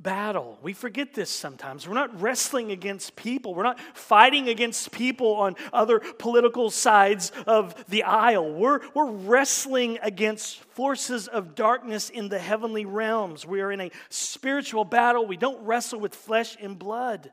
battle. 0.04 0.60
We 0.62 0.74
forget 0.74 1.14
this 1.14 1.30
sometimes. 1.30 1.88
We're 1.88 1.94
not 1.96 2.22
wrestling 2.22 2.72
against 2.72 3.16
people. 3.16 3.56
We're 3.56 3.64
not 3.64 3.80
fighting 3.96 4.50
against 4.50 4.92
people 4.92 5.36
on 5.36 5.56
other 5.72 6.00
political 6.00 6.70
sides 6.70 7.32
of 7.48 7.74
the 7.88 8.04
aisle. 8.04 8.54
We're, 8.54 8.82
we're 8.94 9.10
wrestling 9.10 9.98
against 10.04 10.60
forces 10.60 11.28
of 11.28 11.56
darkness 11.56 12.10
in 12.10 12.28
the 12.30 12.40
heavenly 12.40 12.86
realms. 12.86 13.48
We 13.48 13.62
are 13.62 13.72
in 13.72 13.80
a 13.80 13.92
spiritual 14.10 14.84
battle. 14.84 15.26
We 15.26 15.38
don't 15.38 15.66
wrestle 15.66 16.00
with 16.00 16.14
flesh 16.14 16.58
and 16.62 16.78
blood. 16.78 17.32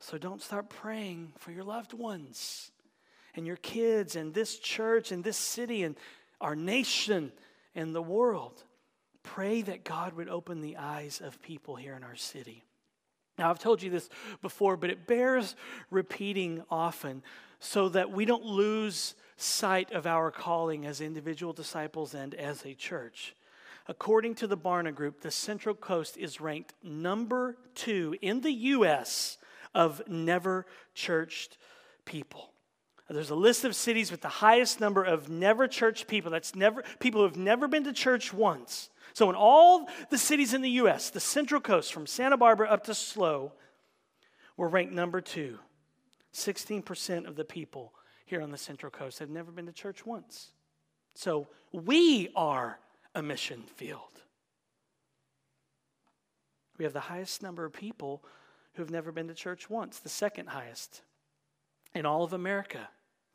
So 0.00 0.18
don't 0.18 0.42
start 0.42 0.68
praying 0.68 1.32
for 1.38 1.50
your 1.50 1.64
loved 1.64 1.94
ones 1.94 2.70
and 3.34 3.46
your 3.46 3.56
kids 3.56 4.14
and 4.14 4.34
this 4.34 4.58
church 4.58 5.10
and 5.10 5.24
this 5.24 5.36
city 5.36 5.82
and 5.82 5.96
our 6.40 6.54
nation 6.54 7.32
and 7.74 7.94
the 7.94 8.02
world 8.02 8.62
pray 9.34 9.60
that 9.62 9.84
God 9.84 10.14
would 10.14 10.28
open 10.28 10.62
the 10.62 10.78
eyes 10.78 11.20
of 11.22 11.42
people 11.42 11.76
here 11.76 11.94
in 11.94 12.02
our 12.02 12.16
city. 12.16 12.64
Now, 13.38 13.50
I've 13.50 13.58
told 13.58 13.82
you 13.82 13.90
this 13.90 14.08
before, 14.40 14.76
but 14.76 14.90
it 14.90 15.06
bears 15.06 15.54
repeating 15.90 16.62
often 16.70 17.22
so 17.60 17.90
that 17.90 18.10
we 18.10 18.24
don't 18.24 18.44
lose 18.44 19.14
sight 19.36 19.92
of 19.92 20.06
our 20.06 20.30
calling 20.30 20.86
as 20.86 21.02
individual 21.02 21.52
disciples 21.52 22.14
and 22.14 22.34
as 22.34 22.64
a 22.64 22.72
church. 22.72 23.34
According 23.86 24.34
to 24.36 24.46
the 24.46 24.56
Barna 24.56 24.94
Group, 24.94 25.20
the 25.20 25.30
Central 25.30 25.74
Coast 25.74 26.16
is 26.16 26.40
ranked 26.40 26.72
number 26.82 27.56
two 27.74 28.16
in 28.22 28.40
the 28.40 28.52
U.S. 28.52 29.36
of 29.74 30.00
never 30.08 30.64
churched 30.94 31.58
people. 32.06 32.50
There's 33.10 33.30
a 33.30 33.34
list 33.34 33.64
of 33.64 33.74
cities 33.74 34.10
with 34.10 34.20
the 34.20 34.28
highest 34.28 34.80
number 34.80 35.02
of 35.02 35.30
never 35.30 35.66
church 35.66 36.06
people. 36.06 36.30
That's 36.30 36.54
never 36.54 36.82
people 36.98 37.20
who 37.20 37.26
have 37.26 37.38
never 37.38 37.68
been 37.68 37.84
to 37.84 37.92
church 37.92 38.34
once. 38.34 38.90
So, 39.12 39.28
in 39.30 39.36
all 39.36 39.88
the 40.10 40.18
cities 40.18 40.54
in 40.54 40.62
the 40.62 40.70
U.S., 40.70 41.10
the 41.10 41.20
Central 41.20 41.60
Coast, 41.60 41.92
from 41.92 42.06
Santa 42.06 42.36
Barbara 42.36 42.68
up 42.68 42.84
to 42.84 42.94
SLO, 42.94 43.52
we're 44.56 44.68
ranked 44.68 44.92
number 44.92 45.20
two. 45.20 45.58
16% 46.34 47.26
of 47.26 47.36
the 47.36 47.44
people 47.44 47.94
here 48.26 48.42
on 48.42 48.50
the 48.50 48.58
Central 48.58 48.90
Coast 48.90 49.18
have 49.18 49.30
never 49.30 49.50
been 49.50 49.66
to 49.66 49.72
church 49.72 50.04
once. 50.04 50.52
So, 51.14 51.48
we 51.72 52.28
are 52.36 52.78
a 53.14 53.22
mission 53.22 53.64
field. 53.76 54.22
We 56.76 56.84
have 56.84 56.92
the 56.92 57.00
highest 57.00 57.42
number 57.42 57.64
of 57.64 57.72
people 57.72 58.22
who 58.74 58.82
have 58.82 58.90
never 58.90 59.10
been 59.10 59.26
to 59.28 59.34
church 59.34 59.68
once, 59.68 59.98
the 59.98 60.08
second 60.08 60.46
highest 60.46 61.02
in 61.94 62.06
all 62.06 62.22
of 62.22 62.32
America. 62.32 62.88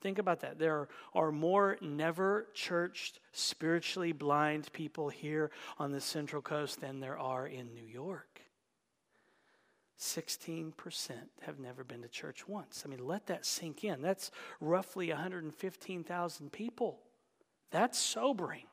Think 0.03 0.19
about 0.19 0.41
that. 0.41 0.59
There 0.59 0.89
are 1.15 1.31
more 1.31 1.77
never 1.79 2.47
churched, 2.53 3.21
spiritually 3.31 4.11
blind 4.11 4.69
people 4.73 5.07
here 5.07 5.49
on 5.79 5.93
the 5.93 6.01
Central 6.01 6.41
Coast 6.41 6.81
than 6.81 6.99
there 6.99 7.17
are 7.17 7.47
in 7.47 7.73
New 7.73 7.85
York. 7.85 8.41
16% 9.97 10.73
have 11.43 11.57
never 11.57 11.85
been 11.85 12.01
to 12.01 12.09
church 12.09 12.49
once. 12.49 12.83
I 12.85 12.89
mean, 12.89 13.07
let 13.07 13.27
that 13.27 13.45
sink 13.45 13.85
in. 13.85 14.01
That's 14.01 14.29
roughly 14.59 15.07
115,000 15.07 16.51
people. 16.51 16.99
That's 17.71 17.97
sobering. 17.97 18.65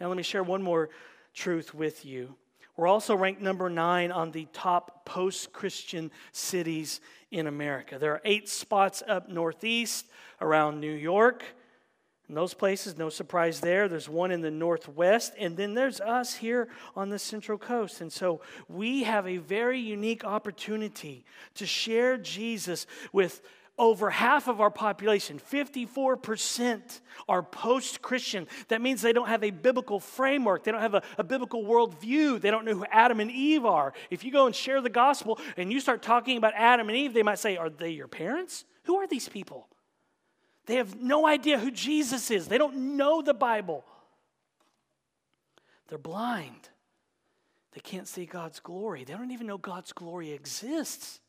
Now, 0.00 0.08
let 0.08 0.16
me 0.16 0.22
share 0.22 0.42
one 0.42 0.62
more 0.62 0.88
truth 1.34 1.74
with 1.74 2.06
you. 2.06 2.34
We're 2.76 2.88
also 2.88 3.14
ranked 3.14 3.42
number 3.42 3.68
nine 3.68 4.10
on 4.10 4.32
the 4.32 4.48
top 4.54 5.04
post 5.04 5.52
Christian 5.52 6.10
cities 6.32 7.00
in 7.34 7.48
America. 7.48 7.98
There 7.98 8.12
are 8.12 8.22
eight 8.24 8.48
spots 8.48 9.02
up 9.08 9.28
northeast 9.28 10.06
around 10.40 10.80
New 10.80 10.94
York. 10.94 11.42
In 12.28 12.34
those 12.36 12.54
places, 12.54 12.96
no 12.96 13.10
surprise 13.10 13.60
there. 13.60 13.88
There's 13.88 14.08
one 14.08 14.30
in 14.30 14.40
the 14.40 14.52
northwest, 14.52 15.34
and 15.38 15.56
then 15.56 15.74
there's 15.74 16.00
us 16.00 16.34
here 16.34 16.68
on 16.96 17.10
the 17.10 17.18
central 17.18 17.58
coast. 17.58 18.00
And 18.00 18.10
so 18.10 18.40
we 18.68 19.02
have 19.02 19.26
a 19.26 19.38
very 19.38 19.80
unique 19.80 20.24
opportunity 20.24 21.24
to 21.56 21.66
share 21.66 22.16
Jesus 22.16 22.86
with 23.12 23.42
over 23.76 24.08
half 24.08 24.46
of 24.46 24.60
our 24.60 24.70
population, 24.70 25.40
54%, 25.40 27.00
are 27.28 27.42
post 27.42 28.02
Christian. 28.02 28.46
That 28.68 28.80
means 28.80 29.02
they 29.02 29.12
don't 29.12 29.28
have 29.28 29.42
a 29.42 29.50
biblical 29.50 29.98
framework, 29.98 30.64
they 30.64 30.70
don't 30.70 30.80
have 30.80 30.94
a, 30.94 31.02
a, 31.18 31.24
biblical 31.24 31.64
worldview, 31.64 32.40
they 32.40 32.50
don't 32.50 32.64
know 32.64 32.74
who 32.74 32.84
Adam 32.90 33.18
and 33.18 33.30
Eve 33.30 33.64
are. 33.64 33.92
If 34.10 34.24
you 34.24 34.30
go 34.30 34.46
and 34.46 34.54
share 34.54 34.80
the 34.80 34.90
gospel 34.90 35.40
and 35.56 35.72
you 35.72 35.80
start 35.80 36.02
talking 36.02 36.36
about 36.36 36.54
Adam 36.56 36.88
and 36.88 36.96
Eve, 36.96 37.14
they 37.14 37.24
might 37.24 37.38
say, 37.38 37.56
Are 37.56 37.70
they 37.70 37.90
your 37.90 38.08
parents? 38.08 38.64
Who 38.84 38.96
are 38.96 39.08
these 39.08 39.28
people? 39.28 39.68
They 40.66 40.76
have 40.76 41.00
no 41.00 41.26
idea 41.26 41.58
who 41.58 41.70
Jesus 41.70 42.30
is, 42.30 42.46
they 42.46 42.58
don't 42.58 42.96
know 42.96 43.22
the 43.22 43.34
Bible. 43.34 43.84
They're 45.88 45.98
blind. 45.98 46.70
They 47.72 47.80
can't 47.80 48.06
see 48.06 48.24
God's 48.24 48.60
glory. 48.60 49.04
They 49.04 49.14
don't 49.14 49.32
even 49.32 49.48
know 49.48 49.58
God's 49.58 49.92
glory 49.92 50.30
exists. 50.30 51.20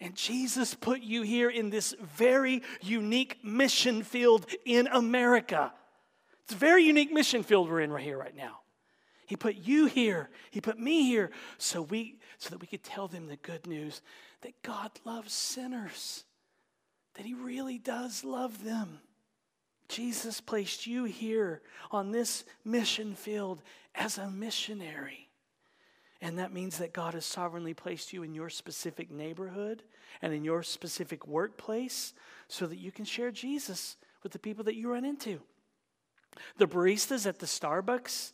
And 0.00 0.14
Jesus 0.14 0.74
put 0.74 1.00
you 1.00 1.22
here 1.22 1.50
in 1.50 1.70
this 1.70 1.94
very 2.16 2.62
unique 2.80 3.38
mission 3.42 4.02
field 4.02 4.46
in 4.64 4.86
America. 4.86 5.72
It's 6.44 6.54
a 6.54 6.56
very 6.56 6.84
unique 6.84 7.12
mission 7.12 7.42
field 7.42 7.68
we're 7.68 7.80
in 7.80 7.92
right 7.92 8.04
here, 8.04 8.16
right 8.16 8.36
now. 8.36 8.60
He 9.26 9.36
put 9.36 9.56
you 9.56 9.86
here, 9.86 10.30
He 10.50 10.60
put 10.60 10.78
me 10.78 11.02
here, 11.02 11.30
so, 11.58 11.82
we, 11.82 12.18
so 12.38 12.50
that 12.50 12.60
we 12.60 12.66
could 12.66 12.82
tell 12.82 13.08
them 13.08 13.26
the 13.26 13.36
good 13.36 13.66
news 13.66 14.00
that 14.40 14.62
God 14.62 14.90
loves 15.04 15.34
sinners, 15.34 16.24
that 17.14 17.26
He 17.26 17.34
really 17.34 17.76
does 17.76 18.24
love 18.24 18.64
them. 18.64 19.00
Jesus 19.88 20.40
placed 20.40 20.86
you 20.86 21.04
here 21.04 21.60
on 21.90 22.10
this 22.10 22.44
mission 22.64 23.14
field 23.14 23.62
as 23.94 24.16
a 24.16 24.30
missionary. 24.30 25.27
And 26.20 26.38
that 26.38 26.52
means 26.52 26.78
that 26.78 26.92
God 26.92 27.14
has 27.14 27.24
sovereignly 27.24 27.74
placed 27.74 28.12
you 28.12 28.22
in 28.24 28.34
your 28.34 28.50
specific 28.50 29.10
neighborhood 29.10 29.84
and 30.20 30.32
in 30.32 30.44
your 30.44 30.62
specific 30.62 31.26
workplace 31.26 32.12
so 32.48 32.66
that 32.66 32.78
you 32.78 32.90
can 32.90 33.04
share 33.04 33.30
Jesus 33.30 33.96
with 34.22 34.32
the 34.32 34.38
people 34.38 34.64
that 34.64 34.74
you 34.74 34.90
run 34.90 35.04
into. 35.04 35.40
The 36.56 36.66
baristas 36.66 37.26
at 37.26 37.38
the 37.38 37.46
Starbucks 37.46 38.32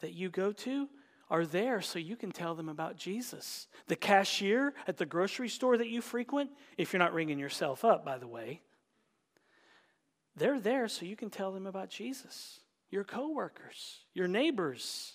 that 0.00 0.12
you 0.12 0.28
go 0.28 0.52
to 0.52 0.88
are 1.30 1.46
there 1.46 1.80
so 1.80 1.98
you 1.98 2.16
can 2.16 2.30
tell 2.30 2.54
them 2.54 2.68
about 2.68 2.96
Jesus. 2.96 3.66
The 3.88 3.96
cashier 3.96 4.74
at 4.86 4.96
the 4.98 5.06
grocery 5.06 5.48
store 5.48 5.76
that 5.78 5.88
you 5.88 6.00
frequent, 6.00 6.50
if 6.76 6.92
you're 6.92 6.98
not 6.98 7.14
ringing 7.14 7.38
yourself 7.38 7.84
up, 7.84 8.04
by 8.04 8.18
the 8.18 8.28
way, 8.28 8.62
they're 10.36 10.60
there 10.60 10.86
so 10.86 11.06
you 11.06 11.16
can 11.16 11.30
tell 11.30 11.50
them 11.50 11.66
about 11.66 11.88
Jesus. 11.88 12.60
Your 12.90 13.04
coworkers, 13.04 14.04
your 14.12 14.28
neighbors, 14.28 15.14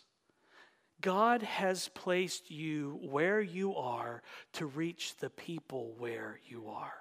God 1.01 1.41
has 1.41 1.89
placed 1.89 2.51
you 2.51 2.99
where 3.01 3.41
you 3.41 3.75
are 3.75 4.21
to 4.53 4.65
reach 4.65 5.15
the 5.17 5.29
people 5.29 5.93
where 5.97 6.39
you 6.45 6.69
are. 6.69 6.93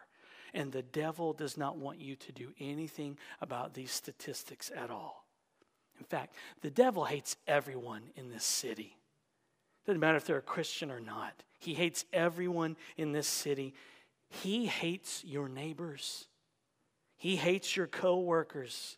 And 0.52 0.72
the 0.72 0.82
devil 0.82 1.32
does 1.32 1.56
not 1.56 1.76
want 1.76 2.00
you 2.00 2.16
to 2.16 2.32
do 2.32 2.52
anything 2.58 3.18
about 3.40 3.74
these 3.74 3.92
statistics 3.92 4.70
at 4.74 4.90
all. 4.90 5.26
In 5.98 6.04
fact, 6.04 6.34
the 6.62 6.70
devil 6.70 7.04
hates 7.04 7.36
everyone 7.46 8.02
in 8.16 8.30
this 8.30 8.44
city. 8.44 8.96
Doesn't 9.86 10.00
matter 10.00 10.16
if 10.16 10.24
they're 10.24 10.38
a 10.38 10.42
Christian 10.42 10.90
or 10.90 11.00
not. 11.00 11.42
He 11.58 11.74
hates 11.74 12.04
everyone 12.12 12.76
in 12.96 13.12
this 13.12 13.26
city. 13.26 13.74
He 14.28 14.66
hates 14.66 15.22
your 15.24 15.48
neighbors. 15.48 16.26
He 17.16 17.36
hates 17.36 17.76
your 17.76 17.86
coworkers. 17.86 18.96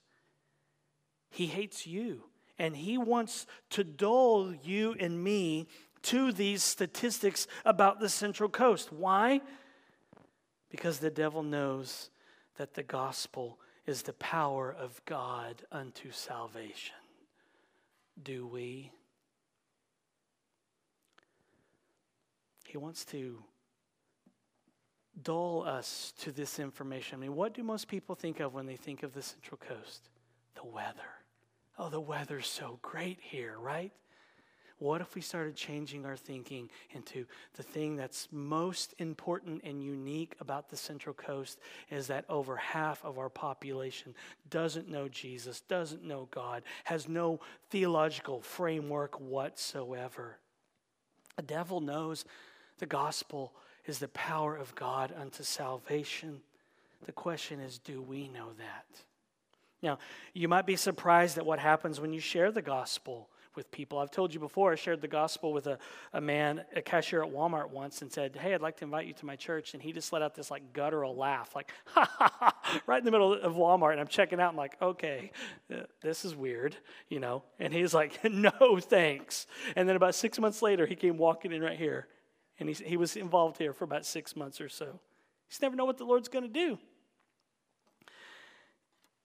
He 1.31 1.47
hates 1.47 1.87
you 1.87 2.23
and 2.59 2.77
he 2.77 2.99
wants 2.99 3.47
to 3.71 3.85
dull 3.85 4.55
you 4.63 4.95
and 4.99 5.23
me 5.23 5.67
to 6.03 6.33
these 6.33 6.63
statistics 6.63 7.47
about 7.65 8.01
the 8.01 8.09
Central 8.09 8.49
Coast. 8.49 8.93
Why? 8.93 9.41
Because 10.71 10.99
the 10.99 11.11
devil 11.11 11.43
knows 11.43 12.11
that 12.57 12.75
the 12.75 12.83
gospel 12.83 13.59
is 13.87 14.03
the 14.03 14.13
power 14.15 14.75
of 14.77 15.01
God 15.05 15.63
unto 15.71 16.11
salvation. 16.11 16.95
Do 18.23 18.47
we? 18.47 18.91
He 22.67 22.79
wants 22.79 23.05
to 23.07 23.43
dull 25.21 25.62
us 25.67 26.15
to 26.21 26.33
this 26.33 26.59
information. 26.59 27.19
I 27.19 27.21
mean, 27.21 27.35
what 27.35 27.55
do 27.55 27.62
most 27.62 27.88
people 27.88 28.15
think 28.15 28.41
of 28.41 28.55
when 28.55 28.67
they 28.67 28.77
think 28.77 29.03
of 29.03 29.12
the 29.12 29.23
Central 29.23 29.59
Coast? 29.59 30.09
The 30.55 30.67
weather. 30.67 31.22
Oh, 31.83 31.88
the 31.88 31.99
weather's 31.99 32.47
so 32.47 32.79
great 32.81 33.18
here, 33.21 33.57
right? 33.59 33.90
What 34.79 35.01
if 35.01 35.16
we 35.16 35.21
started 35.21 35.57
changing 35.57 36.07
our 36.07 36.14
thinking 36.14 36.71
into 36.92 37.27
the 37.57 37.64
thing 37.64 37.97
that's 37.97 38.29
most 38.31 38.95
important 38.99 39.62
and 39.64 39.83
unique 39.83 40.37
about 40.38 40.68
the 40.68 40.77
Central 40.77 41.12
Coast 41.12 41.59
is 41.90 42.07
that 42.07 42.25
over 42.29 42.55
half 42.55 43.05
of 43.05 43.18
our 43.18 43.29
population 43.29 44.14
doesn't 44.49 44.88
know 44.88 45.09
Jesus, 45.09 45.62
doesn't 45.62 46.05
know 46.05 46.29
God, 46.31 46.62
has 46.85 47.09
no 47.09 47.40
theological 47.71 48.42
framework 48.42 49.18
whatsoever. 49.21 50.38
The 51.35 51.42
devil 51.42 51.81
knows 51.81 52.25
the 52.79 52.87
gospel 52.87 53.55
is 53.87 53.99
the 53.99 54.07
power 54.07 54.55
of 54.55 54.73
God 54.77 55.12
unto 55.21 55.42
salvation. 55.42 56.42
The 57.07 57.12
question 57.12 57.59
is 57.59 57.81
do 57.81 58.01
we 58.01 58.29
know 58.29 58.51
that? 58.59 59.03
Now, 59.83 59.99
you 60.33 60.49
might 60.49 60.66
be 60.66 60.77
surprised 60.77 61.38
at 61.38 61.47
what 61.47 61.59
happens 61.59 62.01
when 62.01 62.12
you 62.12 62.21
share 62.21 62.53
the 62.53 62.62
gospel 62.62 63.29
with 63.57 63.71
people. 63.71 63.99
I've 63.99 64.11
told 64.11 64.33
you 64.33 64.40
before, 64.40 64.73
I 64.73 64.77
shared 64.77 65.01
the 65.01 65.09
gospel 65.09 65.53
with 65.53 65.66
a, 65.66 65.79
a 66.12 66.21
man, 66.21 66.64
a 66.75 66.83
cashier 66.83 67.23
at 67.23 67.31
Walmart 67.31 67.71
once, 67.71 68.03
and 68.03 68.11
said, 68.11 68.37
Hey, 68.37 68.55
I'd 68.55 68.62
like 68.62 68.77
to 68.79 68.85
invite 68.85 69.07
you 69.07 69.12
to 69.14 69.27
my 69.27 69.37
church. 69.37 69.75
And 69.75 69.83
he 69.83 69.92
just 69.92 70.12
let 70.12 70.23
out 70.23 70.35
this 70.35 70.51
like 70.51 70.73
guttural 70.73 71.14
laugh, 71.14 71.55
like, 71.55 71.71
ha 71.87 72.09
ha 72.18 72.33
ha, 72.38 72.81
right 72.87 72.99
in 72.99 73.05
the 73.05 73.11
middle 73.11 73.35
of 73.35 73.55
Walmart. 73.55 73.92
And 73.92 74.01
I'm 74.01 74.09
checking 74.09 74.40
out, 74.40 74.51
I'm 74.51 74.57
like, 74.57 74.81
Okay, 74.81 75.33
uh, 75.73 75.83
this 76.01 76.25
is 76.25 76.35
weird, 76.35 76.77
you 77.09 77.21
know? 77.21 77.42
And 77.59 77.73
he's 77.73 77.92
like, 77.92 78.21
No, 78.31 78.79
thanks. 78.81 79.47
And 79.77 79.88
then 79.88 79.97
about 79.97 80.14
six 80.14 80.38
months 80.38 80.62
later, 80.62 80.87
he 80.87 80.95
came 80.95 81.18
walking 81.18 81.53
in 81.53 81.62
right 81.62 81.79
here. 81.79 82.09
And 82.59 82.68
he, 82.68 82.75
he 82.85 82.97
was 82.97 83.16
involved 83.16 83.59
here 83.59 83.73
for 83.73 83.85
about 83.85 84.07
six 84.07 84.37
months 84.37 84.61
or 84.61 84.68
so. 84.68 84.85
You 84.85 85.01
just 85.49 85.62
never 85.62 85.77
know 85.77 85.85
what 85.85 85.99
the 85.99 86.05
Lord's 86.05 86.29
going 86.29 86.45
to 86.45 86.53
do. 86.53 86.79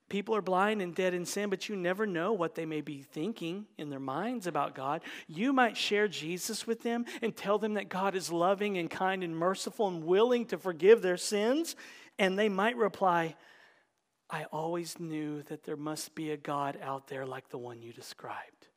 People 0.10 0.36
are 0.36 0.42
blind 0.42 0.82
and 0.82 0.96
dead 0.96 1.14
in 1.14 1.26
sin, 1.26 1.50
but 1.50 1.68
you 1.68 1.76
never 1.76 2.06
know 2.06 2.32
what 2.32 2.56
they 2.56 2.66
may 2.66 2.80
be 2.80 3.02
thinking 3.02 3.66
in 3.78 3.90
their 3.90 4.00
minds 4.00 4.48
about 4.48 4.74
God. 4.74 5.02
You 5.28 5.52
might 5.52 5.76
share 5.76 6.08
Jesus 6.08 6.66
with 6.66 6.82
them 6.82 7.06
and 7.22 7.36
tell 7.36 7.58
them 7.60 7.74
that 7.74 7.90
God 7.90 8.16
is 8.16 8.32
loving 8.32 8.78
and 8.78 8.90
kind 8.90 9.22
and 9.22 9.36
merciful 9.36 9.88
and 9.90 10.06
willing 10.06 10.46
to 10.46 10.58
forgive 10.58 11.02
their 11.02 11.18
sins, 11.18 11.76
and 12.18 12.40
they 12.40 12.48
might 12.48 12.78
reply, 12.78 13.36
I 14.30 14.46
always 14.46 15.00
knew 15.00 15.42
that 15.44 15.64
there 15.64 15.78
must 15.78 16.16
be 16.16 16.32
a 16.32 16.38
God 16.38 16.78
out 16.82 17.08
there 17.08 17.26
like 17.26 17.50
the 17.50 17.58
one 17.58 17.82
you 17.82 17.92
described. 17.92 18.68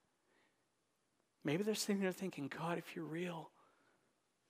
Maybe 1.44 1.62
they're 1.62 1.74
sitting 1.74 2.02
there 2.02 2.12
thinking, 2.12 2.50
God, 2.54 2.76
if 2.76 2.94
you're 2.94 3.04
real, 3.04 3.50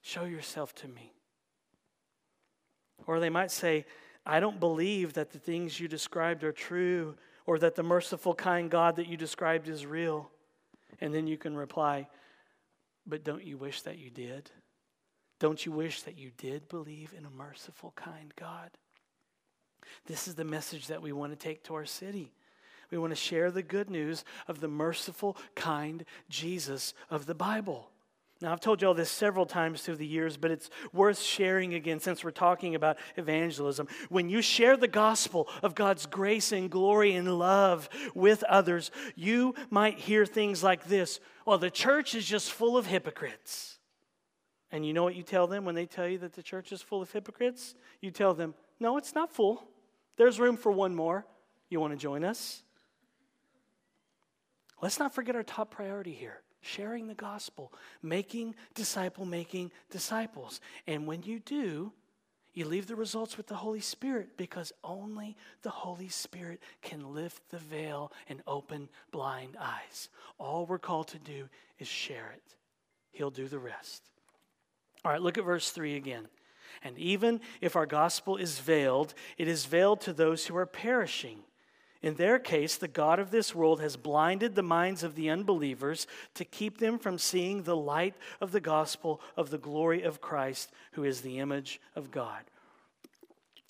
show 0.00 0.24
yourself 0.24 0.74
to 0.76 0.88
me. 0.88 1.12
Or 3.06 3.20
they 3.20 3.30
might 3.30 3.50
say, 3.50 3.84
I 4.24 4.40
don't 4.40 4.60
believe 4.60 5.14
that 5.14 5.30
the 5.30 5.38
things 5.38 5.80
you 5.80 5.88
described 5.88 6.44
are 6.44 6.52
true 6.52 7.16
or 7.46 7.58
that 7.58 7.74
the 7.74 7.82
merciful, 7.82 8.34
kind 8.34 8.70
God 8.70 8.96
that 8.96 9.08
you 9.08 9.16
described 9.16 9.68
is 9.68 9.86
real. 9.86 10.30
And 11.00 11.14
then 11.14 11.26
you 11.26 11.38
can 11.38 11.56
reply, 11.56 12.08
But 13.06 13.24
don't 13.24 13.44
you 13.44 13.56
wish 13.56 13.82
that 13.82 13.98
you 13.98 14.10
did? 14.10 14.50
Don't 15.38 15.64
you 15.64 15.72
wish 15.72 16.02
that 16.02 16.18
you 16.18 16.30
did 16.36 16.68
believe 16.68 17.14
in 17.16 17.24
a 17.24 17.30
merciful, 17.30 17.92
kind 17.96 18.32
God? 18.36 18.70
This 20.06 20.28
is 20.28 20.34
the 20.34 20.44
message 20.44 20.88
that 20.88 21.00
we 21.02 21.12
want 21.12 21.32
to 21.32 21.36
take 21.36 21.64
to 21.64 21.74
our 21.74 21.86
city. 21.86 22.32
We 22.90 22.98
want 22.98 23.12
to 23.12 23.16
share 23.16 23.50
the 23.50 23.62
good 23.62 23.88
news 23.88 24.24
of 24.46 24.60
the 24.60 24.68
merciful, 24.68 25.36
kind 25.54 26.04
Jesus 26.28 26.92
of 27.08 27.26
the 27.26 27.34
Bible. 27.34 27.90
Now, 28.42 28.52
I've 28.52 28.60
told 28.60 28.80
you 28.80 28.88
all 28.88 28.94
this 28.94 29.10
several 29.10 29.44
times 29.44 29.82
through 29.82 29.96
the 29.96 30.06
years, 30.06 30.38
but 30.38 30.50
it's 30.50 30.70
worth 30.94 31.20
sharing 31.20 31.74
again 31.74 32.00
since 32.00 32.24
we're 32.24 32.30
talking 32.30 32.74
about 32.74 32.96
evangelism. 33.16 33.86
When 34.08 34.30
you 34.30 34.40
share 34.40 34.78
the 34.78 34.88
gospel 34.88 35.46
of 35.62 35.74
God's 35.74 36.06
grace 36.06 36.50
and 36.50 36.70
glory 36.70 37.12
and 37.12 37.38
love 37.38 37.90
with 38.14 38.42
others, 38.44 38.90
you 39.14 39.54
might 39.68 39.98
hear 39.98 40.24
things 40.24 40.62
like 40.62 40.84
this 40.84 41.20
Well, 41.44 41.58
the 41.58 41.70
church 41.70 42.14
is 42.14 42.24
just 42.24 42.50
full 42.50 42.78
of 42.78 42.86
hypocrites. 42.86 43.78
And 44.72 44.86
you 44.86 44.94
know 44.94 45.02
what 45.02 45.16
you 45.16 45.22
tell 45.22 45.46
them 45.46 45.66
when 45.66 45.74
they 45.74 45.86
tell 45.86 46.08
you 46.08 46.18
that 46.18 46.32
the 46.32 46.42
church 46.42 46.72
is 46.72 46.80
full 46.80 47.02
of 47.02 47.10
hypocrites? 47.12 47.74
You 48.00 48.10
tell 48.10 48.32
them, 48.32 48.54
No, 48.78 48.96
it's 48.96 49.14
not 49.14 49.30
full. 49.30 49.68
There's 50.16 50.40
room 50.40 50.56
for 50.56 50.72
one 50.72 50.94
more. 50.94 51.26
You 51.68 51.78
want 51.78 51.92
to 51.92 51.98
join 51.98 52.24
us? 52.24 52.62
Let's 54.80 54.98
not 54.98 55.14
forget 55.14 55.36
our 55.36 55.42
top 55.42 55.70
priority 55.70 56.14
here 56.14 56.40
sharing 56.60 57.06
the 57.06 57.14
gospel, 57.14 57.72
making 58.02 58.54
disciple 58.74 59.24
making 59.24 59.70
disciples. 59.90 60.60
And 60.86 61.06
when 61.06 61.22
you 61.22 61.38
do, 61.38 61.92
you 62.52 62.66
leave 62.66 62.86
the 62.86 62.96
results 62.96 63.36
with 63.36 63.46
the 63.46 63.54
Holy 63.54 63.80
Spirit 63.80 64.36
because 64.36 64.72
only 64.82 65.36
the 65.62 65.70
Holy 65.70 66.08
Spirit 66.08 66.60
can 66.82 67.14
lift 67.14 67.48
the 67.50 67.58
veil 67.58 68.12
and 68.28 68.42
open 68.46 68.88
blind 69.12 69.56
eyes. 69.60 70.08
All 70.38 70.66
we're 70.66 70.78
called 70.78 71.08
to 71.08 71.18
do 71.18 71.48
is 71.78 71.86
share 71.86 72.32
it, 72.34 72.56
He'll 73.12 73.30
do 73.30 73.46
the 73.46 73.58
rest. 73.58 74.02
All 75.04 75.12
right, 75.12 75.22
look 75.22 75.38
at 75.38 75.44
verse 75.44 75.70
3 75.70 75.96
again. 75.96 76.28
And 76.82 76.98
even 76.98 77.40
if 77.60 77.76
our 77.76 77.86
gospel 77.86 78.36
is 78.36 78.58
veiled, 78.58 79.14
it 79.38 79.48
is 79.48 79.66
veiled 79.66 80.00
to 80.02 80.12
those 80.12 80.46
who 80.46 80.56
are 80.56 80.66
perishing. 80.66 81.40
In 82.02 82.14
their 82.14 82.38
case, 82.38 82.76
the 82.76 82.88
God 82.88 83.18
of 83.18 83.30
this 83.30 83.54
world 83.54 83.80
has 83.80 83.96
blinded 83.96 84.54
the 84.54 84.62
minds 84.62 85.02
of 85.02 85.14
the 85.14 85.28
unbelievers 85.28 86.06
to 86.34 86.44
keep 86.46 86.78
them 86.78 86.98
from 86.98 87.18
seeing 87.18 87.62
the 87.62 87.76
light 87.76 88.14
of 88.40 88.52
the 88.52 88.60
gospel 88.60 89.20
of 89.36 89.50
the 89.50 89.58
glory 89.58 90.02
of 90.02 90.20
Christ, 90.20 90.72
who 90.92 91.04
is 91.04 91.20
the 91.20 91.38
image 91.38 91.78
of 91.94 92.10
God. 92.10 92.42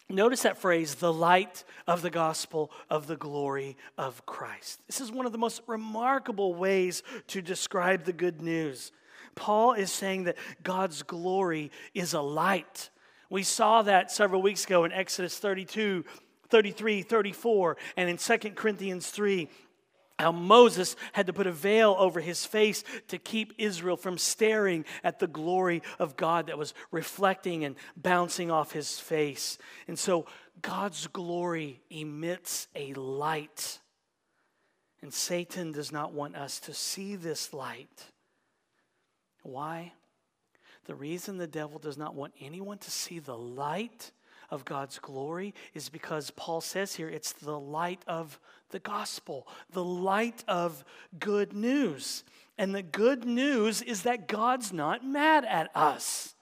Notice 0.08 0.42
that 0.42 0.58
phrase, 0.58 0.96
the 0.96 1.12
light 1.12 1.64
of 1.86 2.02
the 2.02 2.10
gospel 2.10 2.70
of 2.88 3.06
the 3.06 3.16
glory 3.16 3.76
of 3.96 4.26
Christ. 4.26 4.80
This 4.86 5.00
is 5.00 5.12
one 5.12 5.26
of 5.26 5.32
the 5.32 5.38
most 5.38 5.62
remarkable 5.66 6.54
ways 6.54 7.02
to 7.28 7.40
describe 7.40 8.04
the 8.04 8.12
good 8.12 8.42
news. 8.42 8.90
Paul 9.36 9.72
is 9.72 9.92
saying 9.92 10.24
that 10.24 10.36
God's 10.62 11.02
glory 11.02 11.70
is 11.94 12.14
a 12.14 12.20
light. 12.20 12.90
We 13.28 13.44
saw 13.44 13.82
that 13.82 14.10
several 14.10 14.42
weeks 14.42 14.64
ago 14.64 14.84
in 14.84 14.90
Exodus 14.90 15.38
32, 15.38 16.04
33, 16.50 17.02
34, 17.02 17.76
and 17.96 18.10
in 18.10 18.16
2 18.16 18.38
Corinthians 18.50 19.08
3 19.10 19.48
how 20.20 20.32
Moses 20.32 20.96
had 21.12 21.26
to 21.26 21.32
put 21.32 21.46
a 21.46 21.52
veil 21.52 21.96
over 21.98 22.20
his 22.20 22.44
face 22.44 22.84
to 23.08 23.18
keep 23.18 23.54
Israel 23.58 23.96
from 23.96 24.18
staring 24.18 24.84
at 25.02 25.18
the 25.18 25.26
glory 25.26 25.82
of 25.98 26.16
God 26.16 26.46
that 26.46 26.58
was 26.58 26.74
reflecting 26.90 27.64
and 27.64 27.74
bouncing 27.96 28.50
off 28.50 28.72
his 28.72 29.00
face. 29.00 29.58
And 29.88 29.98
so 29.98 30.26
God's 30.62 31.06
glory 31.06 31.80
emits 31.90 32.68
a 32.76 32.92
light. 32.94 33.78
And 35.02 35.12
Satan 35.12 35.72
does 35.72 35.90
not 35.90 36.12
want 36.12 36.36
us 36.36 36.60
to 36.60 36.74
see 36.74 37.16
this 37.16 37.54
light. 37.54 38.04
Why? 39.42 39.92
The 40.84 40.94
reason 40.94 41.38
the 41.38 41.46
devil 41.46 41.78
does 41.78 41.96
not 41.96 42.14
want 42.14 42.34
anyone 42.38 42.78
to 42.78 42.90
see 42.90 43.20
the 43.20 43.36
light 43.36 44.12
of 44.50 44.64
God's 44.64 44.98
glory 44.98 45.54
is 45.74 45.88
because 45.88 46.30
Paul 46.30 46.60
says 46.60 46.94
here 46.94 47.08
it's 47.08 47.32
the 47.32 47.58
light 47.58 48.02
of 48.06 48.38
the 48.70 48.78
gospel, 48.78 49.46
the 49.72 49.84
light 49.84 50.44
of 50.48 50.84
good 51.18 51.52
news. 51.52 52.24
And 52.58 52.74
the 52.74 52.82
good 52.82 53.24
news 53.24 53.80
is 53.82 54.02
that 54.02 54.28
God's 54.28 54.72
not 54.72 55.04
mad 55.04 55.44
at 55.44 55.74
us. 55.74 56.34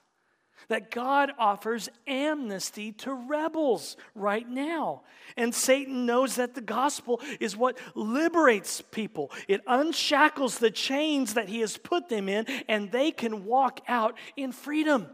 That 0.68 0.90
God 0.90 1.30
offers 1.38 1.88
amnesty 2.06 2.92
to 2.92 3.14
rebels 3.14 3.96
right 4.14 4.46
now. 4.46 5.02
And 5.36 5.54
Satan 5.54 6.04
knows 6.04 6.36
that 6.36 6.54
the 6.54 6.60
gospel 6.60 7.22
is 7.40 7.56
what 7.56 7.78
liberates 7.94 8.82
people. 8.82 9.30
It 9.46 9.62
unshackles 9.66 10.58
the 10.58 10.70
chains 10.70 11.34
that 11.34 11.48
he 11.48 11.60
has 11.60 11.78
put 11.78 12.08
them 12.08 12.28
in, 12.28 12.44
and 12.68 12.90
they 12.90 13.12
can 13.12 13.44
walk 13.46 13.80
out 13.88 14.18
in 14.36 14.52
freedom, 14.52 15.06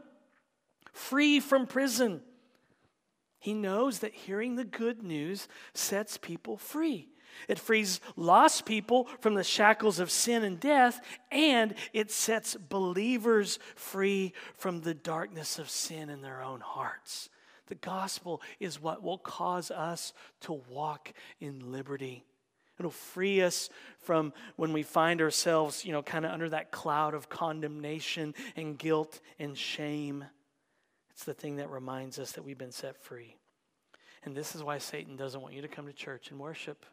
free 0.92 1.38
from 1.38 1.66
prison. 1.66 2.20
He 3.44 3.52
knows 3.52 3.98
that 3.98 4.14
hearing 4.14 4.54
the 4.54 4.64
good 4.64 5.02
news 5.02 5.48
sets 5.74 6.16
people 6.16 6.56
free. 6.56 7.10
It 7.46 7.58
frees 7.58 8.00
lost 8.16 8.64
people 8.64 9.06
from 9.20 9.34
the 9.34 9.44
shackles 9.44 9.98
of 9.98 10.10
sin 10.10 10.44
and 10.44 10.58
death, 10.58 10.98
and 11.30 11.74
it 11.92 12.10
sets 12.10 12.54
believers 12.56 13.58
free 13.76 14.32
from 14.54 14.80
the 14.80 14.94
darkness 14.94 15.58
of 15.58 15.68
sin 15.68 16.08
in 16.08 16.22
their 16.22 16.42
own 16.42 16.60
hearts. 16.60 17.28
The 17.66 17.74
gospel 17.74 18.40
is 18.60 18.80
what 18.80 19.02
will 19.02 19.18
cause 19.18 19.70
us 19.70 20.14
to 20.40 20.62
walk 20.70 21.12
in 21.38 21.70
liberty. 21.70 22.24
It'll 22.78 22.90
free 22.90 23.42
us 23.42 23.68
from 23.98 24.32
when 24.56 24.72
we 24.72 24.82
find 24.82 25.20
ourselves, 25.20 25.84
you 25.84 25.92
know, 25.92 26.02
kind 26.02 26.24
of 26.24 26.30
under 26.30 26.48
that 26.48 26.70
cloud 26.70 27.12
of 27.12 27.28
condemnation 27.28 28.34
and 28.56 28.78
guilt 28.78 29.20
and 29.38 29.54
shame. 29.54 30.24
It's 31.14 31.24
the 31.24 31.34
thing 31.34 31.56
that 31.56 31.70
reminds 31.70 32.18
us 32.18 32.32
that 32.32 32.44
we've 32.44 32.58
been 32.58 32.72
set 32.72 33.00
free. 33.02 33.36
And 34.24 34.36
this 34.36 34.54
is 34.54 34.62
why 34.62 34.78
Satan 34.78 35.16
doesn't 35.16 35.40
want 35.40 35.54
you 35.54 35.62
to 35.62 35.68
come 35.68 35.86
to 35.86 35.92
church 35.92 36.30
and 36.30 36.40
worship. 36.40 36.84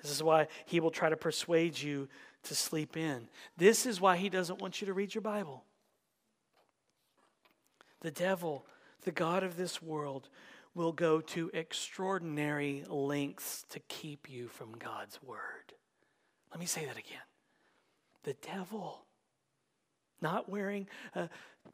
This 0.00 0.10
is 0.10 0.22
why 0.22 0.48
he 0.66 0.80
will 0.80 0.90
try 0.90 1.08
to 1.08 1.16
persuade 1.16 1.80
you 1.80 2.08
to 2.44 2.54
sleep 2.54 2.96
in. 2.96 3.28
This 3.56 3.86
is 3.86 4.00
why 4.00 4.16
he 4.16 4.28
doesn't 4.28 4.60
want 4.60 4.80
you 4.80 4.86
to 4.86 4.92
read 4.92 5.14
your 5.14 5.22
Bible. 5.22 5.64
The 8.00 8.10
devil, 8.10 8.66
the 9.02 9.12
God 9.12 9.42
of 9.42 9.56
this 9.56 9.82
world, 9.82 10.28
will 10.74 10.92
go 10.92 11.20
to 11.20 11.50
extraordinary 11.54 12.84
lengths 12.88 13.64
to 13.70 13.80
keep 13.80 14.28
you 14.28 14.48
from 14.48 14.72
God's 14.72 15.22
word. 15.22 15.74
Let 16.50 16.60
me 16.60 16.66
say 16.66 16.84
that 16.84 16.98
again. 16.98 17.18
The 18.24 18.34
devil 18.34 19.04
not 20.24 20.48
wearing 20.48 20.88
a 21.14 21.28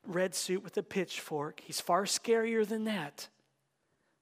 red 0.06 0.34
suit 0.34 0.62
with 0.62 0.76
a 0.76 0.82
pitchfork. 0.82 1.62
He's 1.64 1.80
far 1.80 2.04
scarier 2.04 2.66
than 2.68 2.84
that. 2.84 3.28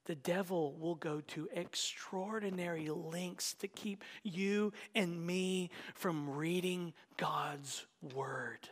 The 0.05 0.15
devil 0.15 0.75
will 0.79 0.95
go 0.95 1.21
to 1.21 1.49
extraordinary 1.53 2.89
lengths 2.89 3.53
to 3.55 3.67
keep 3.67 4.03
you 4.23 4.71
and 4.95 5.25
me 5.25 5.69
from 5.93 6.29
reading 6.29 6.93
God's 7.17 7.85
word. 8.15 8.69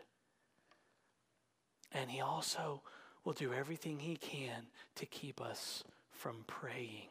And 1.91 2.09
he 2.09 2.21
also 2.21 2.81
will 3.23 3.33
do 3.33 3.53
everything 3.53 3.99
he 3.99 4.15
can 4.15 4.67
to 4.95 5.05
keep 5.05 5.41
us 5.41 5.83
from 6.11 6.43
praying. 6.47 7.09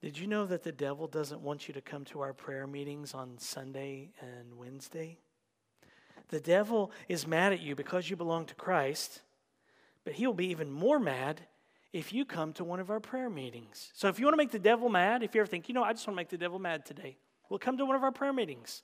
Did 0.00 0.18
you 0.18 0.26
know 0.26 0.46
that 0.46 0.62
the 0.62 0.72
devil 0.72 1.08
doesn't 1.08 1.40
want 1.40 1.66
you 1.66 1.74
to 1.74 1.80
come 1.80 2.04
to 2.06 2.20
our 2.20 2.32
prayer 2.32 2.66
meetings 2.66 3.14
on 3.14 3.38
Sunday 3.38 4.10
and 4.20 4.56
Wednesday? 4.56 5.18
The 6.28 6.40
devil 6.40 6.90
is 7.08 7.26
mad 7.26 7.52
at 7.52 7.60
you 7.60 7.74
because 7.74 8.10
you 8.10 8.16
belong 8.16 8.46
to 8.46 8.54
Christ, 8.54 9.22
but 10.04 10.14
he'll 10.14 10.34
be 10.34 10.48
even 10.48 10.70
more 10.70 10.98
mad 10.98 11.40
if 11.92 12.12
you 12.12 12.24
come 12.24 12.52
to 12.54 12.64
one 12.64 12.80
of 12.80 12.90
our 12.90 13.00
prayer 13.00 13.30
meetings. 13.30 13.90
So 13.94 14.08
if 14.08 14.18
you 14.18 14.26
want 14.26 14.34
to 14.34 14.38
make 14.38 14.50
the 14.50 14.58
devil 14.58 14.88
mad, 14.88 15.22
if 15.22 15.34
you 15.34 15.40
ever 15.40 15.46
think, 15.46 15.68
you 15.68 15.74
know, 15.74 15.84
I 15.84 15.92
just 15.92 16.06
want 16.06 16.14
to 16.14 16.20
make 16.20 16.28
the 16.28 16.38
devil 16.38 16.58
mad 16.58 16.84
today, 16.84 17.16
well, 17.48 17.58
come 17.58 17.78
to 17.78 17.86
one 17.86 17.96
of 17.96 18.02
our 18.02 18.12
prayer 18.12 18.32
meetings. 18.32 18.82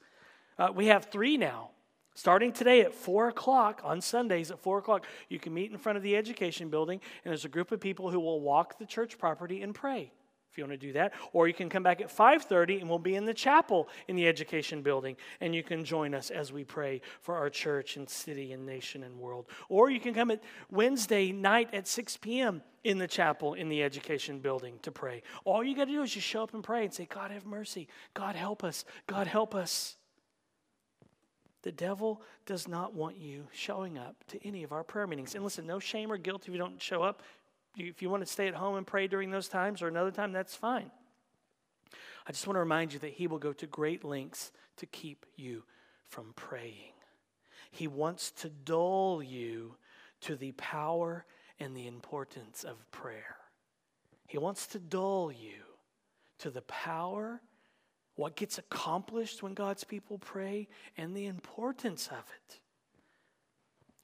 Uh, 0.59 0.69
we 0.75 0.87
have 0.87 1.07
three 1.07 1.37
now. 1.37 1.71
Starting 2.15 2.53
today 2.53 2.83
at 2.83 2.93
4 2.93 3.29
o'clock 3.29 3.81
on 3.85 4.03
Sundays 4.03 4.51
at 4.51 4.59
4 4.59 4.79
o'clock, 4.79 5.07
you 5.31 5.39
can 5.39 5.55
meet 5.55 5.71
in 5.71 5.79
front 5.79 5.97
of 5.97 6.03
the 6.03 6.15
education 6.15 6.69
building, 6.69 7.01
and 7.25 7.31
there's 7.31 7.47
a 7.47 7.49
group 7.49 7.73
of 7.73 7.81
people 7.81 8.11
who 8.11 8.21
will 8.21 8.41
walk 8.41 8.79
the 8.79 8.85
church 8.85 9.17
property 9.17 9.63
and 9.63 9.75
pray 9.75 10.13
if 10.53 10.59
you 10.59 10.65
want 10.65 10.79
to 10.79 10.87
do 10.87 10.93
that. 10.93 11.15
Or 11.33 11.49
you 11.49 11.55
can 11.55 11.71
come 11.71 11.83
back 11.83 12.03
at 12.03 12.15
5.30 12.15 12.81
and 12.81 12.89
we'll 12.89 12.99
be 12.99 13.17
in 13.17 13.25
the 13.25 13.33
chapel 13.33 13.89
in 14.07 14.17
the 14.17 14.29
education 14.29 14.83
building 14.83 15.17
and 15.41 15.55
you 15.55 15.63
can 15.63 15.85
join 15.85 16.15
us 16.15 16.31
as 16.31 16.53
we 16.53 16.63
pray 16.63 17.01
for 17.21 17.37
our 17.37 17.49
church 17.49 17.97
and 17.97 18.09
city 18.09 18.53
and 18.53 18.67
nation 18.67 19.03
and 19.03 19.19
world. 19.19 19.47
Or 19.71 19.91
you 19.91 19.99
can 19.99 20.13
come 20.13 20.31
at 20.31 20.43
wednesday 20.71 21.33
night 21.33 21.73
at 21.73 21.89
6 21.89 22.19
p.m 22.19 22.63
in 22.85 22.99
the 22.99 23.07
chapel 23.07 23.55
in 23.55 23.69
the 23.69 23.83
education 23.83 24.41
building 24.41 24.79
to 24.83 24.91
pray. 24.91 25.23
All 25.45 25.63
you 25.63 25.77
got 25.77 25.85
to 25.85 25.93
do 25.93 26.03
is 26.03 26.13
just 26.13 26.27
show 26.27 26.43
up 26.43 26.53
and 26.53 26.65
pray 26.65 26.85
and 26.85 26.93
say 26.93 27.07
god 27.07 27.31
have 27.31 27.47
mercy. 27.47 27.89
God 28.13 28.35
help 28.35 28.65
us. 28.65 28.85
God 29.07 29.27
help 29.27 29.55
us. 29.55 29.97
The 31.63 31.73
devil 31.73 32.23
does 32.45 32.67
not 32.67 32.93
want 32.93 33.17
you 33.17 33.47
showing 33.53 33.97
up 33.97 34.17
to 34.29 34.47
any 34.47 34.65
of 34.65 34.73
our 34.73 34.83
prayer 34.83 35.07
meetings. 35.07 35.37
And 35.37 35.45
listen, 35.45 35.65
no 35.65 35.79
shame 35.79 36.11
or 36.11 36.17
guilt 36.17 36.43
if 36.47 36.53
you 36.53 36.59
don't 36.59 36.83
show 36.83 37.03
up 37.03 37.23
if 37.77 38.03
you 38.03 38.11
want 38.11 38.25
to 38.25 38.31
stay 38.31 38.49
at 38.49 38.55
home 38.55 38.77
and 38.77 38.87
pray 38.87 39.07
during 39.07 39.31
those 39.31 39.49
times 39.49 39.83
or 39.83 39.89
another 39.89 40.11
time, 40.11 40.33
that's 40.33 40.55
fine. 40.55 40.91
I 42.27 42.33
just 42.33 42.47
want 42.47 42.57
to 42.57 42.61
remind 42.61 42.93
you 42.93 42.99
that 43.01 43.13
He 43.13 43.27
will 43.27 43.39
go 43.39 43.53
to 43.53 43.67
great 43.67 44.05
lengths 44.05 44.53
to 44.77 44.87
keep 44.87 45.27
you 45.37 45.65
from 46.09 46.33
praying. 46.37 46.93
He 47.71 47.89
wants 47.89 48.31
to 48.33 48.51
dull 48.51 49.23
you 49.23 49.77
to 50.23 50.37
the 50.37 50.53
power 50.53 51.25
and 51.59 51.77
the 51.77 51.87
importance 51.87 52.65
of 52.65 52.91
prayer. 52.91 53.37
He 54.27 54.39
wants 54.39 54.67
to 54.69 54.79
dull 54.79 55.33
you 55.33 55.63
to 56.39 56.51
the 56.51 56.63
power, 56.63 57.41
what 58.17 58.37
gets 58.37 58.59
accomplished 58.59 59.43
when 59.43 59.55
God's 59.55 59.85
people 59.85 60.19
pray, 60.19 60.69
and 60.97 61.17
the 61.17 61.27
importance 61.27 62.09
of 62.09 62.19
it. 62.19 62.61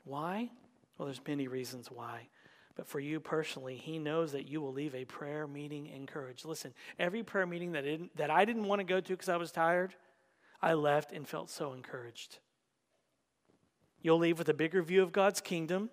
Why? 0.05 0.51
Well, 0.97 1.07
there's 1.07 1.21
many 1.27 1.47
reasons 1.47 1.91
why. 1.91 2.29
But 2.79 2.87
for 2.87 3.01
you 3.01 3.19
personally, 3.19 3.75
He 3.75 3.99
knows 3.99 4.31
that 4.33 4.49
you 4.49 4.61
will 4.61 4.73
leave 4.73 4.95
a 4.95 5.05
prayer 5.05 5.49
meeting 5.49 5.89
encouraged. 5.89 6.45
Listen, 6.45 6.73
every 6.97 7.25
prayer 7.25 7.45
meeting 7.45 7.73
that, 7.73 7.83
didn't, 7.83 8.17
that 8.17 8.31
I 8.31 8.45
didn't 8.45 8.69
want 8.69 8.79
to 8.79 8.85
go 8.85 9.01
to 9.01 9.13
because 9.13 9.29
I 9.29 9.37
was 9.37 9.51
tired, 9.51 9.97
I 10.63 10.75
left 10.75 11.11
and 11.11 11.27
felt 11.27 11.51
so 11.51 11.73
encouraged. 11.73 12.39
You'll 14.01 14.19
leave 14.19 14.39
with 14.39 14.49
a 14.49 14.55
bigger 14.55 14.81
view 14.81 15.03
of 15.03 15.11
God's 15.11 15.41
kingdom. 15.41 15.91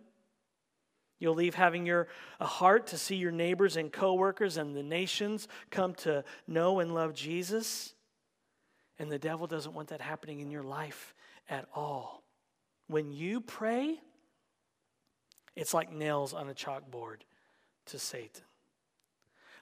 You'll 1.17 1.33
leave 1.33 1.55
having 1.55 1.87
your 1.87 2.07
a 2.39 2.45
heart 2.45 2.85
to 2.87 2.99
see 2.99 3.15
your 3.15 3.31
neighbors 3.31 3.77
and 3.77 3.91
coworkers 3.91 4.57
and 4.57 4.75
the 4.75 4.83
nations 4.83 5.47
come 5.71 5.95
to 5.95 6.23
know 6.47 6.81
and 6.81 6.93
love 6.93 7.15
Jesus. 7.15 7.95
And 8.99 9.11
the 9.11 9.17
devil 9.17 9.47
doesn't 9.47 9.73
want 9.73 9.87
that 9.87 10.01
happening 10.01 10.39
in 10.39 10.51
your 10.51 10.63
life 10.63 11.15
at 11.49 11.67
all. 11.73 12.21
When 12.85 13.11
you 13.11 13.41
pray, 13.41 13.99
it's 15.55 15.73
like 15.73 15.91
nails 15.91 16.33
on 16.33 16.49
a 16.49 16.53
chalkboard 16.53 17.21
to 17.87 17.99
Satan. 17.99 18.43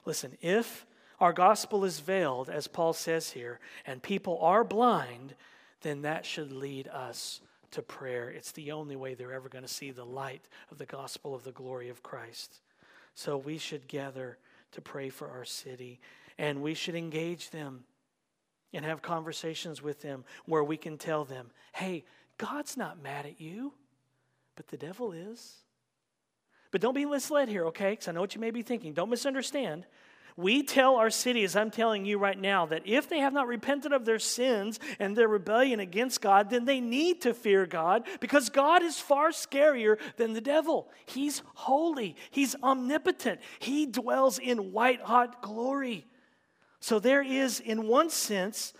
Listen, 0.04 0.36
if 0.40 0.86
our 1.20 1.32
gospel 1.32 1.84
is 1.84 2.00
veiled, 2.00 2.50
as 2.50 2.66
Paul 2.66 2.92
says 2.92 3.30
here, 3.30 3.60
and 3.86 4.02
people 4.02 4.38
are 4.40 4.64
blind, 4.64 5.34
then 5.82 6.02
that 6.02 6.26
should 6.26 6.52
lead 6.52 6.88
us 6.88 7.40
to 7.70 7.82
prayer. 7.82 8.28
It's 8.28 8.52
the 8.52 8.72
only 8.72 8.96
way 8.96 9.14
they're 9.14 9.32
ever 9.32 9.48
going 9.48 9.64
to 9.64 9.68
see 9.68 9.90
the 9.90 10.04
light 10.04 10.46
of 10.70 10.78
the 10.78 10.86
gospel 10.86 11.34
of 11.34 11.44
the 11.44 11.52
glory 11.52 11.88
of 11.88 12.02
Christ. 12.02 12.60
So 13.14 13.36
we 13.36 13.58
should 13.58 13.88
gather 13.88 14.38
to 14.72 14.80
pray 14.80 15.08
for 15.08 15.28
our 15.28 15.44
city, 15.44 16.00
and 16.38 16.62
we 16.62 16.74
should 16.74 16.94
engage 16.94 17.50
them 17.50 17.84
and 18.72 18.84
have 18.84 19.02
conversations 19.02 19.80
with 19.80 20.02
them 20.02 20.24
where 20.46 20.64
we 20.64 20.76
can 20.76 20.98
tell 20.98 21.24
them, 21.24 21.50
hey, 21.72 22.04
God's 22.38 22.76
not 22.76 23.02
mad 23.02 23.24
at 23.24 23.40
you, 23.40 23.72
but 24.56 24.68
the 24.68 24.76
devil 24.76 25.12
is. 25.12 25.63
But 26.74 26.80
don't 26.80 26.92
be 26.94 27.04
misled 27.04 27.48
here, 27.48 27.66
okay? 27.66 27.90
Because 27.90 28.08
I 28.08 28.10
know 28.10 28.20
what 28.20 28.34
you 28.34 28.40
may 28.40 28.50
be 28.50 28.62
thinking. 28.62 28.94
Don't 28.94 29.08
misunderstand. 29.08 29.86
We 30.36 30.64
tell 30.64 30.96
our 30.96 31.08
cities, 31.08 31.54
I'm 31.54 31.70
telling 31.70 32.04
you 32.04 32.18
right 32.18 32.36
now, 32.36 32.66
that 32.66 32.82
if 32.84 33.08
they 33.08 33.20
have 33.20 33.32
not 33.32 33.46
repented 33.46 33.92
of 33.92 34.04
their 34.04 34.18
sins 34.18 34.80
and 34.98 35.16
their 35.16 35.28
rebellion 35.28 35.78
against 35.78 36.20
God, 36.20 36.50
then 36.50 36.64
they 36.64 36.80
need 36.80 37.22
to 37.22 37.32
fear 37.32 37.64
God 37.64 38.08
because 38.18 38.48
God 38.48 38.82
is 38.82 38.98
far 38.98 39.28
scarier 39.28 40.00
than 40.16 40.32
the 40.32 40.40
devil. 40.40 40.88
He's 41.06 41.42
holy, 41.54 42.16
He's 42.32 42.56
omnipotent, 42.60 43.40
He 43.60 43.86
dwells 43.86 44.40
in 44.40 44.72
white 44.72 45.00
hot 45.00 45.42
glory. 45.42 46.08
So 46.80 46.98
there 46.98 47.22
is, 47.22 47.60
in 47.60 47.86
one 47.86 48.10
sense, 48.10 48.72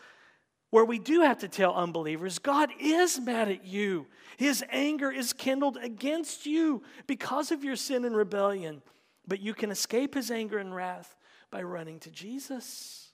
where 0.75 0.85
we 0.85 0.99
do 0.99 1.21
have 1.21 1.39
to 1.39 1.47
tell 1.47 1.73
unbelievers 1.73 2.41
God 2.41 2.69
is 2.81 3.21
mad 3.21 3.49
at 3.49 3.65
you. 3.65 4.09
His 4.37 4.65
anger 4.71 5.09
is 5.09 5.33
kindled 5.33 5.79
against 5.81 6.47
you 6.47 6.83
because 7.07 7.53
of 7.53 7.63
your 7.63 7.77
sin 7.77 8.05
and 8.05 8.17
rebellion. 8.17 8.83
But 9.25 9.39
you 9.39 9.55
can 9.55 9.71
escape 9.71 10.17
his 10.17 10.33
anger 10.33 10.59
and 10.59 10.75
wrath 10.75 11.15
by 11.53 11.63
running 11.63 12.01
to 12.01 12.11
Jesus. 12.11 13.13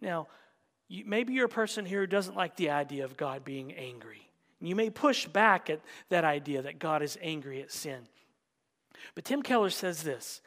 Now, 0.00 0.28
you, 0.86 1.02
maybe 1.04 1.32
you're 1.32 1.46
a 1.46 1.48
person 1.48 1.84
here 1.84 2.02
who 2.02 2.06
doesn't 2.06 2.36
like 2.36 2.54
the 2.54 2.70
idea 2.70 3.04
of 3.04 3.16
God 3.16 3.44
being 3.44 3.72
angry. 3.72 4.30
You 4.60 4.76
may 4.76 4.88
push 4.88 5.26
back 5.26 5.68
at 5.68 5.80
that 6.10 6.22
idea 6.22 6.62
that 6.62 6.78
God 6.78 7.02
is 7.02 7.18
angry 7.20 7.60
at 7.60 7.72
sin. 7.72 8.06
But 9.16 9.24
Tim 9.24 9.42
Keller 9.42 9.70
says 9.70 10.04
this 10.04 10.42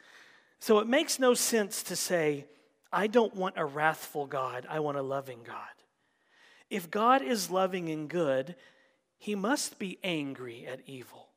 So 0.60 0.78
it 0.78 0.86
makes 0.86 1.18
no 1.18 1.34
sense 1.34 1.82
to 1.82 1.94
say, 1.94 2.46
I 2.90 3.06
don't 3.06 3.36
want 3.36 3.56
a 3.58 3.66
wrathful 3.66 4.24
God, 4.24 4.66
I 4.66 4.80
want 4.80 4.96
a 4.96 5.02
loving 5.02 5.40
God. 5.44 5.68
If 6.70 6.90
God 6.90 7.20
is 7.20 7.50
loving 7.50 7.90
and 7.90 8.08
good, 8.08 8.54
he 9.18 9.34
must 9.34 9.78
be 9.78 9.98
angry 10.02 10.66
at 10.66 10.80
evil, 10.86 11.28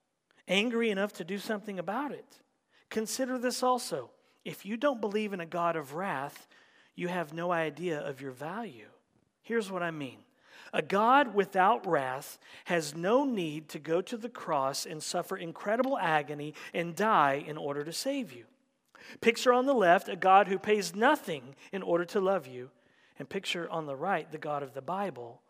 angry 0.48 0.90
enough 0.90 1.14
to 1.14 1.24
do 1.24 1.38
something 1.38 1.80
about 1.80 2.12
it. 2.12 2.42
Consider 2.90 3.38
this 3.38 3.64
also. 3.64 4.12
If 4.46 4.66
you 4.66 4.78
don't 4.78 5.02
believe 5.02 5.34
in 5.34 5.40
a 5.40 5.46
God 5.46 5.76
of 5.76 5.96
wrath, 5.96 6.48
you 6.96 7.08
have 7.08 7.34
no 7.34 7.52
idea 7.52 8.00
of 8.00 8.22
your 8.22 8.32
value. 8.32 8.88
Here's 9.42 9.72
what 9.72 9.84
I 9.84 9.92
mean 9.92 10.20
a 10.72 10.82
God 10.82 11.36
without 11.36 11.86
wrath 11.86 12.40
has 12.66 12.96
no 12.96 13.26
need 13.26 13.70
to 13.70 13.80
go 13.80 14.02
to 14.02 14.18
the 14.18 14.30
cross 14.30 14.86
and 14.86 15.02
suffer 15.02 15.38
incredible 15.38 15.98
agony 15.98 16.54
and 16.74 16.96
die 16.96 17.44
in 17.46 17.58
order 17.58 17.84
to 17.84 17.94
save 17.94 18.32
you. 18.32 18.46
Picture 19.22 19.54
on 19.54 19.66
the 19.66 19.74
left 19.74 20.10
a 20.10 20.16
God 20.16 20.48
who 20.48 20.58
pays 20.58 20.96
nothing 20.96 21.56
in 21.72 21.84
order 21.84 22.06
to 22.06 22.20
love 22.20 22.48
you, 22.48 22.72
and 23.20 23.30
picture 23.30 23.70
on 23.70 23.86
the 23.86 23.96
right 23.96 24.32
the 24.32 24.38
God 24.38 24.64
of 24.64 24.74
the 24.74 24.82
Bible 24.82 25.42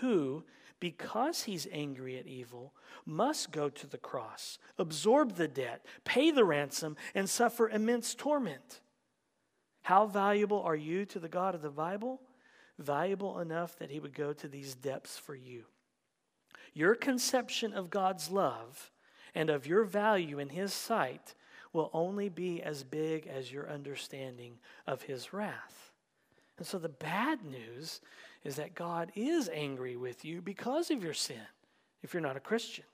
who, 0.00 0.44
because 0.80 1.44
he's 1.44 1.66
angry 1.72 2.18
at 2.18 2.26
evil, 2.26 2.74
must 3.04 3.50
go 3.50 3.68
to 3.68 3.86
the 3.86 3.98
cross, 3.98 4.58
absorb 4.78 5.34
the 5.34 5.48
debt, 5.48 5.84
pay 6.04 6.30
the 6.30 6.44
ransom, 6.44 6.96
and 7.14 7.28
suffer 7.28 7.68
immense 7.68 8.14
torment. 8.14 8.80
How 9.82 10.06
valuable 10.06 10.60
are 10.62 10.76
you 10.76 11.04
to 11.06 11.18
the 11.18 11.28
God 11.28 11.54
of 11.54 11.62
the 11.62 11.70
Bible? 11.70 12.20
Valuable 12.78 13.40
enough 13.40 13.76
that 13.78 13.90
he 13.90 13.98
would 13.98 14.14
go 14.14 14.32
to 14.34 14.46
these 14.46 14.74
depths 14.74 15.18
for 15.18 15.34
you. 15.34 15.64
Your 16.74 16.94
conception 16.94 17.72
of 17.72 17.90
God's 17.90 18.30
love 18.30 18.92
and 19.34 19.50
of 19.50 19.66
your 19.66 19.84
value 19.84 20.38
in 20.38 20.50
his 20.50 20.72
sight 20.72 21.34
will 21.72 21.90
only 21.92 22.28
be 22.28 22.62
as 22.62 22.84
big 22.84 23.26
as 23.26 23.52
your 23.52 23.68
understanding 23.68 24.58
of 24.86 25.02
his 25.02 25.32
wrath. 25.32 25.87
And 26.58 26.66
so 26.66 26.78
the 26.78 26.88
bad 26.88 27.44
news 27.44 28.00
is 28.44 28.56
that 28.56 28.74
God 28.74 29.12
is 29.14 29.48
angry 29.48 29.96
with 29.96 30.24
you 30.24 30.42
because 30.42 30.90
of 30.90 31.02
your 31.02 31.14
sin 31.14 31.40
if 32.02 32.12
you're 32.12 32.20
not 32.20 32.36
a 32.36 32.40
Christian. 32.40 32.84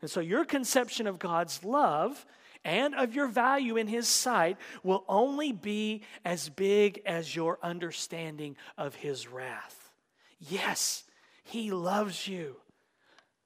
And 0.00 0.10
so 0.10 0.20
your 0.20 0.44
conception 0.44 1.06
of 1.06 1.18
God's 1.18 1.64
love 1.64 2.26
and 2.64 2.94
of 2.94 3.14
your 3.14 3.28
value 3.28 3.76
in 3.76 3.86
His 3.86 4.08
sight 4.08 4.56
will 4.82 5.04
only 5.08 5.52
be 5.52 6.02
as 6.24 6.48
big 6.48 7.00
as 7.06 7.34
your 7.34 7.58
understanding 7.62 8.56
of 8.76 8.94
His 8.94 9.28
wrath. 9.28 9.92
Yes, 10.38 11.04
He 11.42 11.70
loves 11.70 12.26
you. 12.26 12.56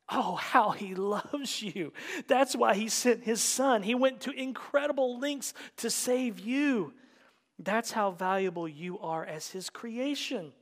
Oh, 0.09 0.37
how 0.37 0.71
He 0.71 0.95
loves 0.95 1.63
you. 1.63 1.93
That's 2.29 2.55
why 2.57 2.75
He 2.75 2.89
sent 2.89 3.25
His 3.25 3.41
Son. 3.41 3.83
He 3.83 3.95
went 3.95 4.21
to 4.23 4.31
incredible 4.31 5.19
lengths 5.19 5.55
to 5.79 5.91
save 5.91 6.41
you. 6.41 6.93
That's 7.59 7.93
how 7.93 8.11
valuable 8.11 8.69
you 8.69 8.99
are 8.99 9.25
as 9.25 9.51
His 9.51 9.71
creation. 9.71 10.53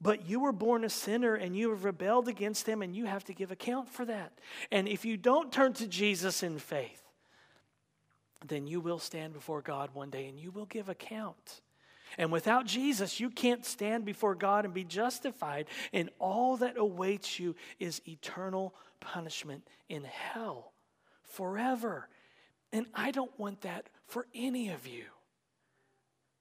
But 0.00 0.28
you 0.28 0.40
were 0.40 0.52
born 0.52 0.84
a 0.84 0.90
sinner 0.90 1.34
and 1.34 1.56
you 1.56 1.70
have 1.70 1.84
rebelled 1.84 2.28
against 2.28 2.66
him, 2.66 2.82
and 2.82 2.94
you 2.94 3.06
have 3.06 3.24
to 3.24 3.32
give 3.32 3.50
account 3.50 3.88
for 3.88 4.04
that. 4.04 4.32
And 4.70 4.86
if 4.86 5.06
you 5.06 5.16
don't 5.16 5.50
turn 5.50 5.72
to 5.74 5.86
Jesus 5.86 6.42
in 6.42 6.58
faith, 6.58 7.02
then 8.46 8.66
you 8.66 8.80
will 8.80 8.98
stand 8.98 9.32
before 9.32 9.62
God 9.62 9.90
one 9.94 10.10
day 10.10 10.28
and 10.28 10.38
you 10.38 10.50
will 10.50 10.66
give 10.66 10.90
account. 10.90 11.62
And 12.18 12.30
without 12.30 12.66
Jesus, 12.66 13.18
you 13.18 13.30
can't 13.30 13.64
stand 13.64 14.04
before 14.04 14.34
God 14.34 14.66
and 14.66 14.74
be 14.74 14.84
justified. 14.84 15.66
And 15.92 16.10
all 16.18 16.58
that 16.58 16.76
awaits 16.76 17.38
you 17.40 17.56
is 17.80 18.02
eternal 18.06 18.74
punishment 19.00 19.66
in 19.88 20.04
hell 20.04 20.72
forever. 21.22 22.08
And 22.72 22.86
I 22.94 23.10
don't 23.10 23.36
want 23.38 23.62
that 23.62 23.88
for 24.06 24.26
any 24.34 24.68
of 24.68 24.86
you. 24.86 25.04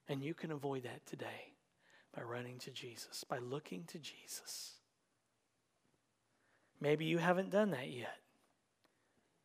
And 0.07 0.23
you 0.23 0.33
can 0.33 0.51
avoid 0.51 0.83
that 0.83 1.05
today 1.05 1.53
by 2.15 2.21
running 2.21 2.57
to 2.59 2.71
Jesus, 2.71 3.23
by 3.23 3.39
looking 3.39 3.83
to 3.85 3.99
Jesus. 3.99 4.73
Maybe 6.81 7.05
you 7.05 7.17
haven't 7.17 7.49
done 7.49 7.71
that 7.71 7.89
yet. 7.89 8.17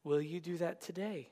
Will 0.05 0.21
you 0.21 0.41
do 0.41 0.57
that 0.59 0.81
today? 0.81 1.31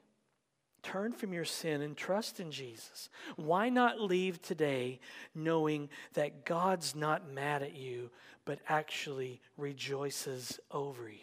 Turn 0.83 1.12
from 1.12 1.33
your 1.33 1.45
sin 1.45 1.83
and 1.83 1.97
trust 1.97 2.39
in 2.39 2.53
Jesus. 2.53 3.09
Why 3.35 3.69
not 3.69 4.01
leave 4.01 4.41
today 4.41 5.01
knowing 5.35 5.89
that 6.15 6.45
God's 6.45 6.95
not 6.95 7.29
mad 7.29 7.62
at 7.62 7.75
you, 7.75 8.11
but 8.45 8.61
actually 8.69 9.41
rejoices 9.57 10.61
over 10.71 11.09
you? 11.09 11.19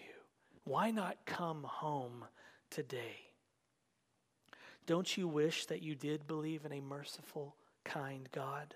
Why 0.65 0.91
not 0.91 1.17
come 1.25 1.63
home 1.63 2.25
today? 2.69 3.15
Don't 4.85 5.15
you 5.15 5.29
wish 5.29 5.65
that 5.67 5.81
you 5.81 5.95
did 5.95 6.27
believe 6.27 6.65
in 6.65 6.73
a 6.73 6.81
merciful, 6.81 7.55
kind 7.83 8.29
God? 8.31 8.75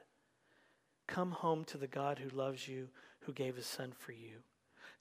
Come 1.07 1.31
home 1.31 1.63
to 1.65 1.77
the 1.77 1.87
God 1.87 2.19
who 2.19 2.35
loves 2.35 2.67
you, 2.67 2.89
who 3.21 3.33
gave 3.33 3.55
his 3.55 3.65
son 3.65 3.93
for 3.97 4.11
you. 4.11 4.43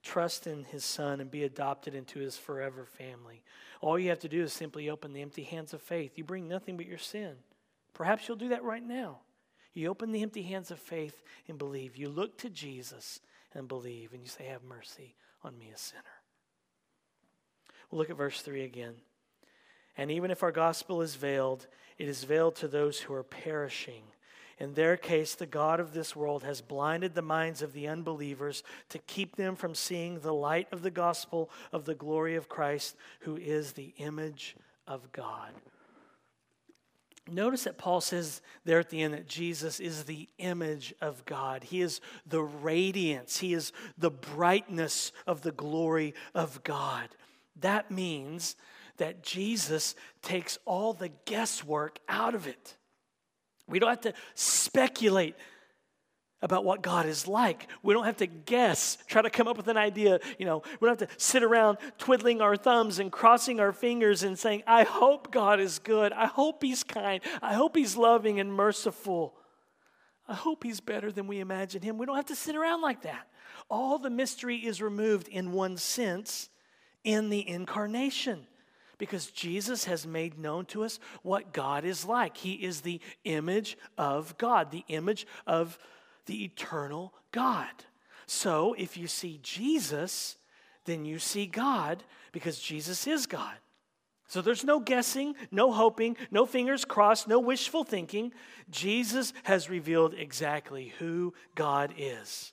Trust 0.02 0.46
in 0.46 0.64
his 0.64 0.84
son 0.84 1.20
and 1.20 1.30
be 1.30 1.42
adopted 1.42 1.94
into 1.94 2.20
his 2.20 2.36
forever 2.36 2.84
family. 2.84 3.42
All 3.80 3.98
you 3.98 4.08
have 4.10 4.20
to 4.20 4.28
do 4.28 4.42
is 4.42 4.52
simply 4.52 4.88
open 4.88 5.12
the 5.12 5.22
empty 5.22 5.42
hands 5.42 5.74
of 5.74 5.82
faith. 5.82 6.12
You 6.16 6.24
bring 6.24 6.48
nothing 6.48 6.76
but 6.76 6.86
your 6.86 6.98
sin. 6.98 7.34
Perhaps 7.92 8.28
you'll 8.28 8.36
do 8.36 8.50
that 8.50 8.62
right 8.62 8.86
now. 8.86 9.18
You 9.74 9.88
open 9.88 10.12
the 10.12 10.22
empty 10.22 10.42
hands 10.42 10.70
of 10.70 10.78
faith 10.78 11.22
and 11.48 11.58
believe. 11.58 11.96
You 11.96 12.08
look 12.08 12.38
to 12.38 12.50
Jesus 12.50 13.20
and 13.52 13.68
believe, 13.68 14.12
and 14.12 14.22
you 14.22 14.28
say, 14.28 14.44
Have 14.44 14.62
mercy 14.62 15.16
on 15.42 15.58
me, 15.58 15.70
a 15.74 15.78
sinner. 15.78 16.02
We'll 17.90 17.98
look 17.98 18.10
at 18.10 18.16
verse 18.16 18.40
3 18.42 18.64
again. 18.64 18.94
And 19.96 20.10
even 20.10 20.30
if 20.30 20.42
our 20.42 20.52
gospel 20.52 21.02
is 21.02 21.14
veiled, 21.14 21.66
it 21.98 22.08
is 22.08 22.24
veiled 22.24 22.56
to 22.56 22.68
those 22.68 23.00
who 23.00 23.14
are 23.14 23.22
perishing 23.22 24.02
in 24.58 24.72
their 24.72 24.96
case, 24.96 25.34
the 25.34 25.46
God 25.46 25.80
of 25.80 25.92
this 25.92 26.16
world 26.16 26.42
has 26.42 26.62
blinded 26.62 27.14
the 27.14 27.22
minds 27.22 27.60
of 27.60 27.74
the 27.74 27.88
unbelievers 27.88 28.62
to 28.88 28.98
keep 28.98 29.36
them 29.36 29.54
from 29.54 29.74
seeing 29.74 30.20
the 30.20 30.32
light 30.32 30.68
of 30.72 30.80
the 30.80 30.90
gospel 30.90 31.50
of 31.72 31.84
the 31.84 31.94
glory 31.94 32.36
of 32.36 32.48
Christ, 32.48 32.96
who 33.20 33.36
is 33.36 33.72
the 33.72 33.92
image 33.98 34.56
of 34.86 35.12
God. 35.12 35.50
Notice 37.28 37.64
that 37.64 37.76
Paul 37.76 38.00
says 38.00 38.40
there 38.64 38.78
at 38.78 38.88
the 38.88 39.02
end 39.02 39.12
that 39.12 39.28
Jesus 39.28 39.78
is 39.78 40.04
the 40.04 40.28
image 40.38 40.94
of 41.02 41.24
God. 41.26 41.64
He 41.64 41.82
is 41.82 42.00
the 42.24 42.42
radiance, 42.42 43.38
He 43.38 43.52
is 43.52 43.72
the 43.98 44.12
brightness 44.12 45.12
of 45.26 45.42
the 45.42 45.52
glory 45.52 46.14
of 46.34 46.64
God. 46.64 47.08
That 47.60 47.90
means 47.90 48.56
that 48.98 49.22
Jesus 49.22 49.94
takes 50.22 50.58
all 50.64 50.92
the 50.92 51.10
guesswork 51.24 51.98
out 52.08 52.34
of 52.34 52.46
it. 52.46 52.76
We 53.68 53.78
don't 53.78 53.90
have 53.90 54.00
to 54.02 54.14
speculate 54.34 55.34
about 56.42 56.64
what 56.64 56.82
God 56.82 57.06
is 57.06 57.26
like. 57.26 57.66
We 57.82 57.94
don't 57.94 58.04
have 58.04 58.18
to 58.18 58.26
guess, 58.26 58.98
try 59.06 59.22
to 59.22 59.30
come 59.30 59.48
up 59.48 59.56
with 59.56 59.68
an 59.68 59.76
idea. 59.76 60.20
You 60.38 60.46
know, 60.46 60.62
we 60.80 60.86
don't 60.86 61.00
have 61.00 61.08
to 61.08 61.14
sit 61.18 61.42
around 61.42 61.78
twiddling 61.98 62.40
our 62.40 62.56
thumbs 62.56 62.98
and 62.98 63.10
crossing 63.10 63.58
our 63.58 63.72
fingers 63.72 64.22
and 64.22 64.38
saying, 64.38 64.62
I 64.66 64.84
hope 64.84 65.32
God 65.32 65.60
is 65.60 65.78
good. 65.78 66.12
I 66.12 66.26
hope 66.26 66.62
He's 66.62 66.84
kind. 66.84 67.20
I 67.42 67.54
hope 67.54 67.74
He's 67.76 67.96
loving 67.96 68.38
and 68.38 68.52
merciful. 68.52 69.34
I 70.28 70.34
hope 70.34 70.64
he's 70.64 70.80
better 70.80 71.12
than 71.12 71.26
we 71.26 71.40
imagine 71.40 71.82
him. 71.82 71.98
We 71.98 72.06
don't 72.06 72.16
have 72.16 72.26
to 72.26 72.34
sit 72.34 72.56
around 72.56 72.80
like 72.80 73.02
that. 73.02 73.28
All 73.70 73.98
the 73.98 74.10
mystery 74.10 74.56
is 74.56 74.82
removed 74.82 75.28
in 75.28 75.52
one 75.52 75.76
sense 75.76 76.48
in 77.04 77.30
the 77.30 77.48
incarnation 77.48 78.46
because 78.98 79.30
Jesus 79.30 79.84
has 79.84 80.06
made 80.06 80.38
known 80.38 80.64
to 80.66 80.84
us 80.84 80.98
what 81.22 81.52
God 81.52 81.84
is 81.84 82.04
like. 82.04 82.36
He 82.36 82.54
is 82.54 82.80
the 82.80 83.00
image 83.24 83.76
of 83.98 84.36
God, 84.38 84.70
the 84.70 84.84
image 84.88 85.26
of 85.46 85.78
the 86.26 86.44
eternal 86.44 87.12
God. 87.32 87.68
So 88.26 88.74
if 88.78 88.96
you 88.96 89.06
see 89.06 89.38
Jesus, 89.42 90.36
then 90.84 91.04
you 91.04 91.18
see 91.18 91.46
God 91.46 92.02
because 92.32 92.58
Jesus 92.58 93.06
is 93.06 93.26
God. 93.26 93.56
So 94.28 94.42
there's 94.42 94.64
no 94.64 94.80
guessing, 94.80 95.36
no 95.52 95.70
hoping, 95.70 96.16
no 96.32 96.46
fingers 96.46 96.84
crossed, 96.84 97.28
no 97.28 97.38
wishful 97.38 97.84
thinking. 97.84 98.32
Jesus 98.70 99.32
has 99.44 99.70
revealed 99.70 100.14
exactly 100.14 100.92
who 100.98 101.32
God 101.54 101.94
is. 101.96 102.52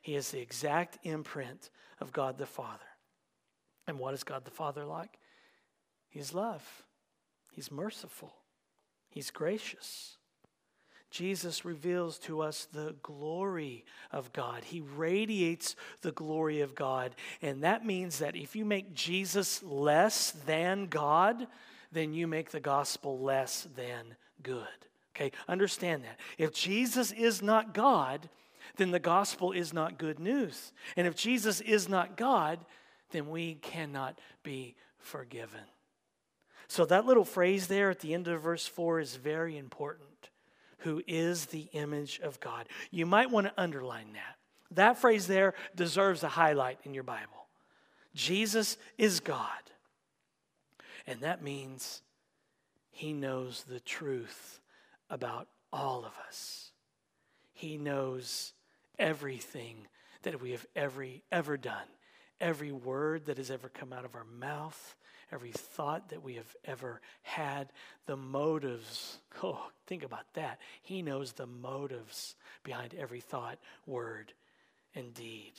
He 0.00 0.16
is 0.16 0.32
the 0.32 0.40
exact 0.40 0.98
imprint 1.04 1.70
of 2.00 2.12
God 2.12 2.38
the 2.38 2.46
Father. 2.46 2.78
And 3.86 4.00
what 4.00 4.14
is 4.14 4.24
God 4.24 4.44
the 4.44 4.50
Father 4.50 4.84
like? 4.84 5.16
He's 6.12 6.34
love, 6.34 6.62
He's 7.52 7.72
merciful, 7.72 8.34
He's 9.08 9.30
gracious. 9.30 10.18
Jesus 11.10 11.66
reveals 11.66 12.18
to 12.20 12.40
us 12.40 12.66
the 12.72 12.96
glory 13.02 13.84
of 14.10 14.32
God. 14.32 14.64
He 14.64 14.80
radiates 14.80 15.76
the 16.00 16.12
glory 16.12 16.62
of 16.62 16.74
God. 16.74 17.14
And 17.42 17.64
that 17.64 17.84
means 17.84 18.20
that 18.20 18.34
if 18.34 18.56
you 18.56 18.64
make 18.64 18.94
Jesus 18.94 19.62
less 19.62 20.30
than 20.46 20.86
God, 20.86 21.46
then 21.92 22.14
you 22.14 22.26
make 22.26 22.50
the 22.50 22.60
gospel 22.60 23.18
less 23.18 23.68
than 23.76 24.16
good. 24.42 24.66
Okay, 25.14 25.32
understand 25.46 26.04
that. 26.04 26.18
If 26.38 26.54
Jesus 26.54 27.12
is 27.12 27.42
not 27.42 27.74
God, 27.74 28.30
then 28.76 28.90
the 28.90 28.98
gospel 28.98 29.52
is 29.52 29.74
not 29.74 29.98
good 29.98 30.18
news. 30.18 30.72
And 30.96 31.06
if 31.06 31.14
Jesus 31.14 31.60
is 31.60 31.90
not 31.90 32.16
God, 32.16 32.58
then 33.10 33.28
we 33.28 33.56
cannot 33.56 34.18
be 34.42 34.76
forgiven. 34.96 35.60
So 36.72 36.86
that 36.86 37.04
little 37.04 37.26
phrase 37.26 37.66
there 37.66 37.90
at 37.90 38.00
the 38.00 38.14
end 38.14 38.28
of 38.28 38.40
verse 38.40 38.66
4 38.66 38.98
is 39.00 39.16
very 39.16 39.58
important. 39.58 40.30
Who 40.78 41.02
is 41.06 41.44
the 41.44 41.68
image 41.74 42.18
of 42.20 42.40
God? 42.40 42.66
You 42.90 43.04
might 43.04 43.30
want 43.30 43.46
to 43.46 43.52
underline 43.60 44.14
that. 44.14 44.38
That 44.70 44.96
phrase 44.96 45.26
there 45.26 45.52
deserves 45.76 46.22
a 46.22 46.30
highlight 46.30 46.78
in 46.84 46.94
your 46.94 47.02
Bible. 47.02 47.46
Jesus 48.14 48.78
is 48.96 49.20
God. 49.20 49.50
And 51.06 51.20
that 51.20 51.42
means 51.42 52.00
he 52.90 53.12
knows 53.12 53.64
the 53.68 53.80
truth 53.80 54.58
about 55.10 55.48
all 55.74 56.06
of 56.06 56.12
us. 56.26 56.70
He 57.52 57.76
knows 57.76 58.54
everything 58.98 59.88
that 60.22 60.40
we 60.40 60.52
have 60.52 60.64
ever, 60.74 61.04
ever 61.30 61.58
done, 61.58 61.84
every 62.42 62.72
word 62.72 63.26
that 63.26 63.38
has 63.38 63.50
ever 63.50 63.68
come 63.68 63.92
out 63.92 64.04
of 64.04 64.14
our 64.16 64.26
mouth, 64.38 64.96
every 65.30 65.52
thought 65.52 66.10
that 66.10 66.22
we 66.22 66.34
have 66.34 66.54
ever 66.64 67.00
had, 67.22 67.72
the 68.06 68.16
motives. 68.16 69.18
Oh, 69.44 69.70
think 69.88 70.04
about 70.04 70.32
that. 70.34 70.60
He 70.82 71.02
knows 71.02 71.32
the 71.32 71.48
motives 71.48 72.36
behind 72.62 72.94
every 72.94 73.18
thought, 73.18 73.58
word, 73.86 74.32
and 74.94 75.12
deed. 75.12 75.54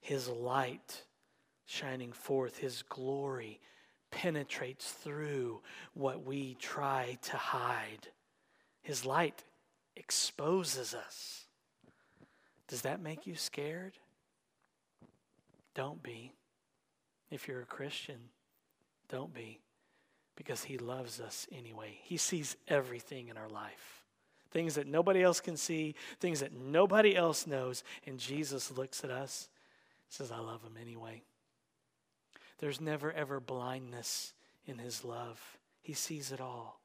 His 0.00 0.28
light 0.28 1.02
shining 1.66 2.12
forth, 2.12 2.56
His 2.56 2.82
glory 2.88 3.60
penetrates 4.10 4.92
through 4.92 5.60
what 5.92 6.24
we 6.24 6.54
try 6.54 7.18
to 7.22 7.36
hide. 7.36 8.08
His 8.80 9.04
light 9.04 9.44
exposes 9.94 10.94
us. 10.94 11.44
Does 12.66 12.82
that 12.82 13.02
make 13.02 13.26
you 13.26 13.34
scared? 13.36 13.98
Don't 15.74 16.02
be. 16.02 16.32
If 17.30 17.48
you're 17.48 17.62
a 17.62 17.66
Christian, 17.66 18.18
don't 19.08 19.32
be, 19.32 19.60
because 20.36 20.64
He 20.64 20.78
loves 20.78 21.20
us 21.20 21.46
anyway. 21.50 21.98
He 22.02 22.16
sees 22.16 22.56
everything 22.68 23.28
in 23.28 23.36
our 23.36 23.48
life 23.48 23.98
things 24.50 24.74
that 24.74 24.86
nobody 24.86 25.22
else 25.22 25.40
can 25.40 25.56
see, 25.56 25.94
things 26.20 26.40
that 26.40 26.52
nobody 26.52 27.16
else 27.16 27.46
knows. 27.46 27.82
And 28.06 28.18
Jesus 28.18 28.70
looks 28.70 29.02
at 29.02 29.08
us 29.08 29.48
says, 30.12 30.30
I 30.30 30.38
love 30.38 30.62
Him 30.62 30.76
anyway. 30.80 31.22
There's 32.58 32.80
never 32.80 33.12
ever 33.12 33.40
blindness 33.40 34.34
in 34.66 34.78
His 34.78 35.04
love, 35.04 35.40
He 35.80 35.94
sees 35.94 36.30
it 36.30 36.40
all. 36.40 36.80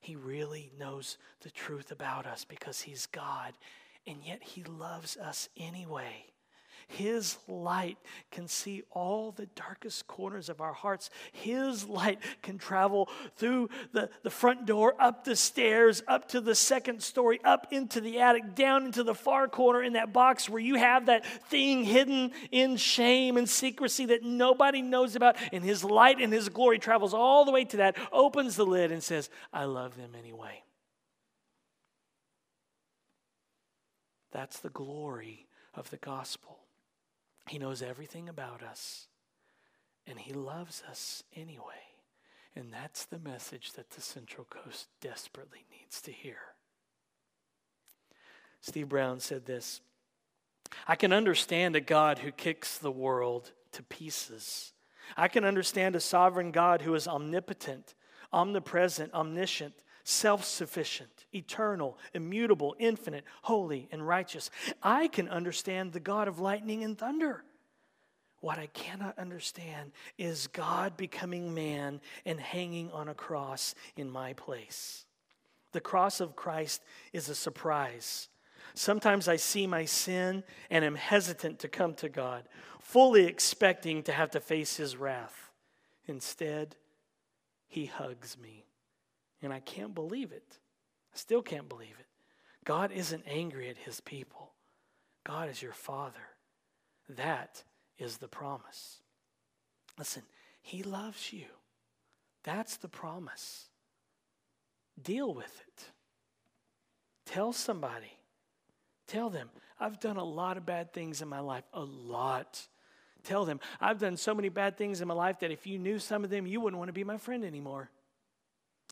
He 0.00 0.14
really 0.14 0.70
knows 0.78 1.18
the 1.40 1.50
truth 1.50 1.90
about 1.90 2.24
us 2.24 2.44
because 2.44 2.80
He's 2.80 3.06
God, 3.06 3.52
and 4.06 4.18
yet 4.24 4.42
He 4.42 4.62
loves 4.62 5.16
us 5.16 5.48
anyway. 5.56 6.26
His 6.88 7.36
light 7.46 7.98
can 8.30 8.48
see 8.48 8.82
all 8.90 9.30
the 9.32 9.44
darkest 9.54 10.06
corners 10.06 10.48
of 10.48 10.62
our 10.62 10.72
hearts. 10.72 11.10
His 11.32 11.86
light 11.86 12.18
can 12.42 12.56
travel 12.56 13.10
through 13.36 13.68
the, 13.92 14.08
the 14.22 14.30
front 14.30 14.64
door, 14.64 14.94
up 14.98 15.24
the 15.24 15.36
stairs, 15.36 16.02
up 16.08 16.28
to 16.30 16.40
the 16.40 16.54
second 16.54 17.02
story, 17.02 17.40
up 17.44 17.72
into 17.72 18.00
the 18.00 18.20
attic, 18.20 18.54
down 18.54 18.86
into 18.86 19.04
the 19.04 19.14
far 19.14 19.48
corner 19.48 19.82
in 19.82 19.92
that 19.92 20.14
box 20.14 20.48
where 20.48 20.62
you 20.62 20.76
have 20.76 21.06
that 21.06 21.26
thing 21.26 21.84
hidden 21.84 22.32
in 22.50 22.78
shame 22.78 23.36
and 23.36 23.48
secrecy 23.48 24.06
that 24.06 24.22
nobody 24.22 24.80
knows 24.80 25.14
about. 25.14 25.36
And 25.52 25.62
His 25.62 25.84
light 25.84 26.20
and 26.20 26.32
His 26.32 26.48
glory 26.48 26.78
travels 26.78 27.12
all 27.12 27.44
the 27.44 27.52
way 27.52 27.66
to 27.66 27.76
that, 27.78 27.96
opens 28.10 28.56
the 28.56 28.66
lid, 28.66 28.92
and 28.92 29.02
says, 29.02 29.28
I 29.52 29.64
love 29.64 29.96
them 29.98 30.12
anyway. 30.18 30.62
That's 34.32 34.60
the 34.60 34.70
glory 34.70 35.48
of 35.74 35.90
the 35.90 35.96
gospel. 35.98 36.60
He 37.48 37.58
knows 37.58 37.82
everything 37.82 38.28
about 38.28 38.62
us, 38.62 39.06
and 40.06 40.18
He 40.18 40.32
loves 40.32 40.82
us 40.88 41.22
anyway. 41.34 41.64
And 42.54 42.72
that's 42.72 43.04
the 43.04 43.18
message 43.18 43.72
that 43.72 43.90
the 43.90 44.00
Central 44.00 44.44
Coast 44.44 44.88
desperately 45.00 45.64
needs 45.70 46.00
to 46.02 46.12
hear. 46.12 46.38
Steve 48.60 48.88
Brown 48.88 49.20
said 49.20 49.46
this 49.46 49.80
I 50.86 50.96
can 50.96 51.12
understand 51.12 51.76
a 51.76 51.80
God 51.80 52.18
who 52.18 52.30
kicks 52.30 52.78
the 52.78 52.90
world 52.90 53.52
to 53.72 53.82
pieces. 53.82 54.72
I 55.16 55.28
can 55.28 55.44
understand 55.44 55.96
a 55.96 56.00
sovereign 56.00 56.50
God 56.50 56.82
who 56.82 56.94
is 56.94 57.08
omnipotent, 57.08 57.94
omnipresent, 58.32 59.14
omniscient, 59.14 59.74
self 60.08 60.42
sufficient, 60.42 61.26
eternal, 61.34 61.98
immutable, 62.14 62.74
infinite, 62.78 63.24
holy, 63.42 63.88
and 63.92 64.08
righteous. 64.08 64.50
I 64.82 65.06
can 65.08 65.28
understand 65.28 65.92
the 65.92 66.00
God 66.00 66.28
of 66.28 66.38
lightning 66.38 66.82
and 66.82 66.96
thunder. 66.96 67.44
What 68.40 68.58
I 68.58 68.68
cannot 68.68 69.18
understand 69.18 69.92
is 70.16 70.46
God 70.46 70.96
becoming 70.96 71.54
man 71.54 72.00
and 72.24 72.40
hanging 72.40 72.90
on 72.92 73.08
a 73.08 73.14
cross 73.14 73.74
in 73.96 74.08
my 74.10 74.32
place. 74.32 75.04
The 75.72 75.80
cross 75.80 76.20
of 76.20 76.34
Christ 76.36 76.82
is 77.12 77.28
a 77.28 77.34
surprise. 77.34 78.28
Sometimes 78.72 79.28
I 79.28 79.36
see 79.36 79.66
my 79.66 79.84
sin 79.84 80.42
and 80.70 80.86
am 80.86 80.94
hesitant 80.94 81.58
to 81.58 81.68
come 81.68 81.92
to 81.96 82.08
God, 82.08 82.48
fully 82.80 83.26
expecting 83.26 84.02
to 84.04 84.12
have 84.12 84.30
to 84.30 84.40
face 84.40 84.78
his 84.78 84.96
wrath. 84.96 85.50
Instead, 86.06 86.76
he 87.66 87.84
hugs 87.84 88.38
me 88.38 88.67
and 89.42 89.52
I 89.52 89.60
can't 89.60 89.94
believe 89.94 90.32
it. 90.32 90.58
I 91.12 91.16
still 91.16 91.42
can't 91.42 91.68
believe 91.68 91.94
it. 91.98 92.06
God 92.64 92.92
isn't 92.92 93.24
angry 93.26 93.68
at 93.68 93.78
his 93.78 94.00
people, 94.00 94.52
God 95.24 95.48
is 95.48 95.62
your 95.62 95.72
Father. 95.72 96.20
That 97.16 97.62
is 97.98 98.18
the 98.18 98.28
promise. 98.28 98.98
Listen, 99.98 100.22
he 100.60 100.82
loves 100.82 101.32
you. 101.32 101.46
That's 102.44 102.76
the 102.76 102.88
promise. 102.88 103.66
Deal 105.00 105.32
with 105.32 105.62
it. 105.66 105.84
Tell 107.24 107.52
somebody. 107.52 108.18
Tell 109.06 109.30
them, 109.30 109.48
I've 109.80 110.00
done 110.00 110.18
a 110.18 110.24
lot 110.24 110.56
of 110.56 110.66
bad 110.66 110.92
things 110.92 111.22
in 111.22 111.28
my 111.28 111.40
life. 111.40 111.64
A 111.72 111.80
lot. 111.80 112.66
Tell 113.24 113.44
them, 113.44 113.60
I've 113.80 113.98
done 113.98 114.16
so 114.16 114.34
many 114.34 114.48
bad 114.48 114.76
things 114.76 115.00
in 115.00 115.08
my 115.08 115.14
life 115.14 115.40
that 115.40 115.50
if 115.50 115.66
you 115.66 115.78
knew 115.78 115.98
some 115.98 116.24
of 116.24 116.30
them, 116.30 116.46
you 116.46 116.60
wouldn't 116.60 116.78
want 116.78 116.88
to 116.88 116.92
be 116.94 117.04
my 117.04 117.16
friend 117.16 117.44
anymore. 117.44 117.90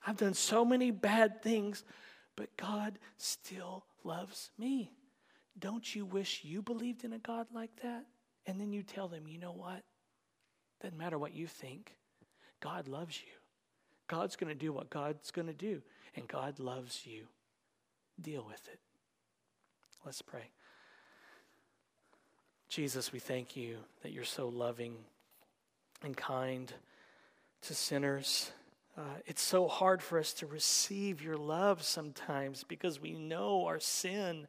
I've 0.07 0.17
done 0.17 0.35
so 0.35 0.65
many 0.65 0.93
bad 0.93 1.43
things, 1.43 1.85
but 2.37 2.57
God 2.57 2.99
still 3.19 3.85
loves 4.05 4.51
me. 4.57 4.93
Don't 5.59 5.95
you 5.95 6.05
wish 6.05 6.45
you 6.45 6.63
believed 6.63 7.05
in 7.05 7.13
a 7.13 7.19
God 7.19 7.49
like 7.53 7.75
that? 7.83 8.05
And 8.47 8.61
then 8.61 8.73
you 8.73 8.83
tell 8.83 9.09
them, 9.09 9.27
you 9.27 9.39
know 9.39 9.53
what? 9.53 9.83
Doesn't 10.81 10.97
matter 10.97 11.19
what 11.19 11.35
you 11.35 11.47
think, 11.47 11.97
God 12.61 12.87
loves 12.87 13.21
you. 13.21 13.33
God's 14.09 14.37
going 14.37 14.53
to 14.53 14.59
do 14.59 14.73
what 14.73 14.91
God's 14.91 15.33
going 15.33 15.49
to 15.49 15.55
do, 15.55 15.83
and 16.15 16.29
God 16.29 16.61
loves 16.61 17.05
you. 17.05 17.25
Deal 18.21 18.45
with 18.49 18.69
it. 18.69 18.79
Let's 20.05 20.23
pray. 20.23 20.51
Jesus, 22.69 23.13
we 23.13 23.19
thank 23.19 23.57
you 23.57 23.79
that 24.03 24.13
you're 24.13 24.25
so 24.25 24.49
loving 24.49 24.95
and 26.05 26.17
kind 26.17 26.73
to 27.63 27.75
sinners 27.75 28.53
Uh, 28.97 29.03
it's 29.27 29.43
so 29.43 29.69
hard 29.69 30.03
for 30.03 30.19
us 30.19 30.33
to 30.33 30.47
receive 30.47 31.23
your 31.23 31.37
love 31.37 31.83
sometimes 31.83 32.65
because 32.65 32.99
we 32.99 33.13
know 33.13 33.67
our 33.67 33.79
sin. 33.79 34.47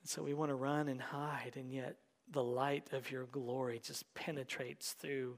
And 0.00 0.04
so 0.04 0.22
we 0.22 0.32
want 0.32 0.50
to 0.50 0.54
run 0.54 0.88
and 0.88 1.00
hide, 1.00 1.52
and 1.56 1.70
yet 1.70 1.96
the 2.32 2.42
light 2.42 2.92
of 2.92 3.10
your 3.10 3.24
glory 3.24 3.80
just 3.84 4.12
penetrates 4.14 4.92
through 4.92 5.36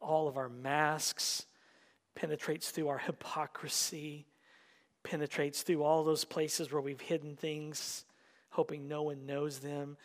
all 0.00 0.28
of 0.28 0.36
our 0.36 0.48
masks, 0.48 1.46
penetrates 2.14 2.70
through 2.70 2.88
our 2.88 2.98
hypocrisy, 2.98 4.26
penetrates 5.02 5.62
through 5.62 5.82
all 5.82 6.04
those 6.04 6.24
places 6.24 6.70
where 6.70 6.82
we've 6.82 7.00
hidden 7.00 7.34
things, 7.34 8.04
hoping 8.50 8.86
no 8.86 9.02
one 9.02 9.26
knows 9.26 9.58
them, 9.58 9.96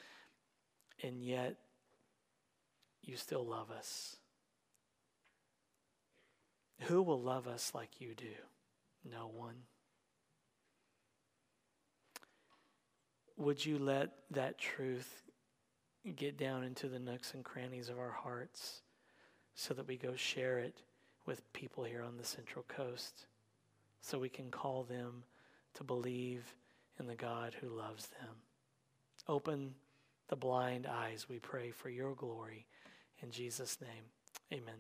and 1.03 1.21
yet 1.21 1.57
you 3.03 3.17
still 3.17 3.45
love 3.45 3.69
us. 3.69 4.15
Who 6.81 7.01
will 7.01 7.21
love 7.21 7.47
us 7.47 7.71
like 7.73 7.99
you 7.99 8.13
do? 8.15 8.25
No 9.09 9.29
one. 9.33 9.55
Would 13.37 13.65
you 13.65 13.77
let 13.77 14.11
that 14.31 14.57
truth 14.57 15.23
get 16.15 16.37
down 16.37 16.63
into 16.63 16.87
the 16.87 16.99
nooks 16.99 17.33
and 17.33 17.43
crannies 17.43 17.89
of 17.89 17.97
our 17.97 18.11
hearts 18.11 18.81
so 19.55 19.73
that 19.73 19.87
we 19.87 19.97
go 19.97 20.15
share 20.15 20.59
it 20.59 20.83
with 21.25 21.51
people 21.53 21.83
here 21.83 22.03
on 22.03 22.17
the 22.17 22.23
Central 22.23 22.63
Coast 22.67 23.27
so 24.01 24.19
we 24.19 24.29
can 24.29 24.51
call 24.51 24.83
them 24.83 25.23
to 25.73 25.83
believe 25.83 26.55
in 26.99 27.07
the 27.07 27.15
God 27.15 27.55
who 27.59 27.69
loves 27.69 28.07
them? 28.07 28.35
Open 29.27 29.73
the 30.27 30.35
blind 30.35 30.87
eyes, 30.87 31.27
we 31.27 31.39
pray, 31.39 31.71
for 31.71 31.89
your 31.89 32.13
glory. 32.15 32.65
In 33.21 33.31
Jesus' 33.31 33.79
name, 33.81 34.03
amen. 34.53 34.75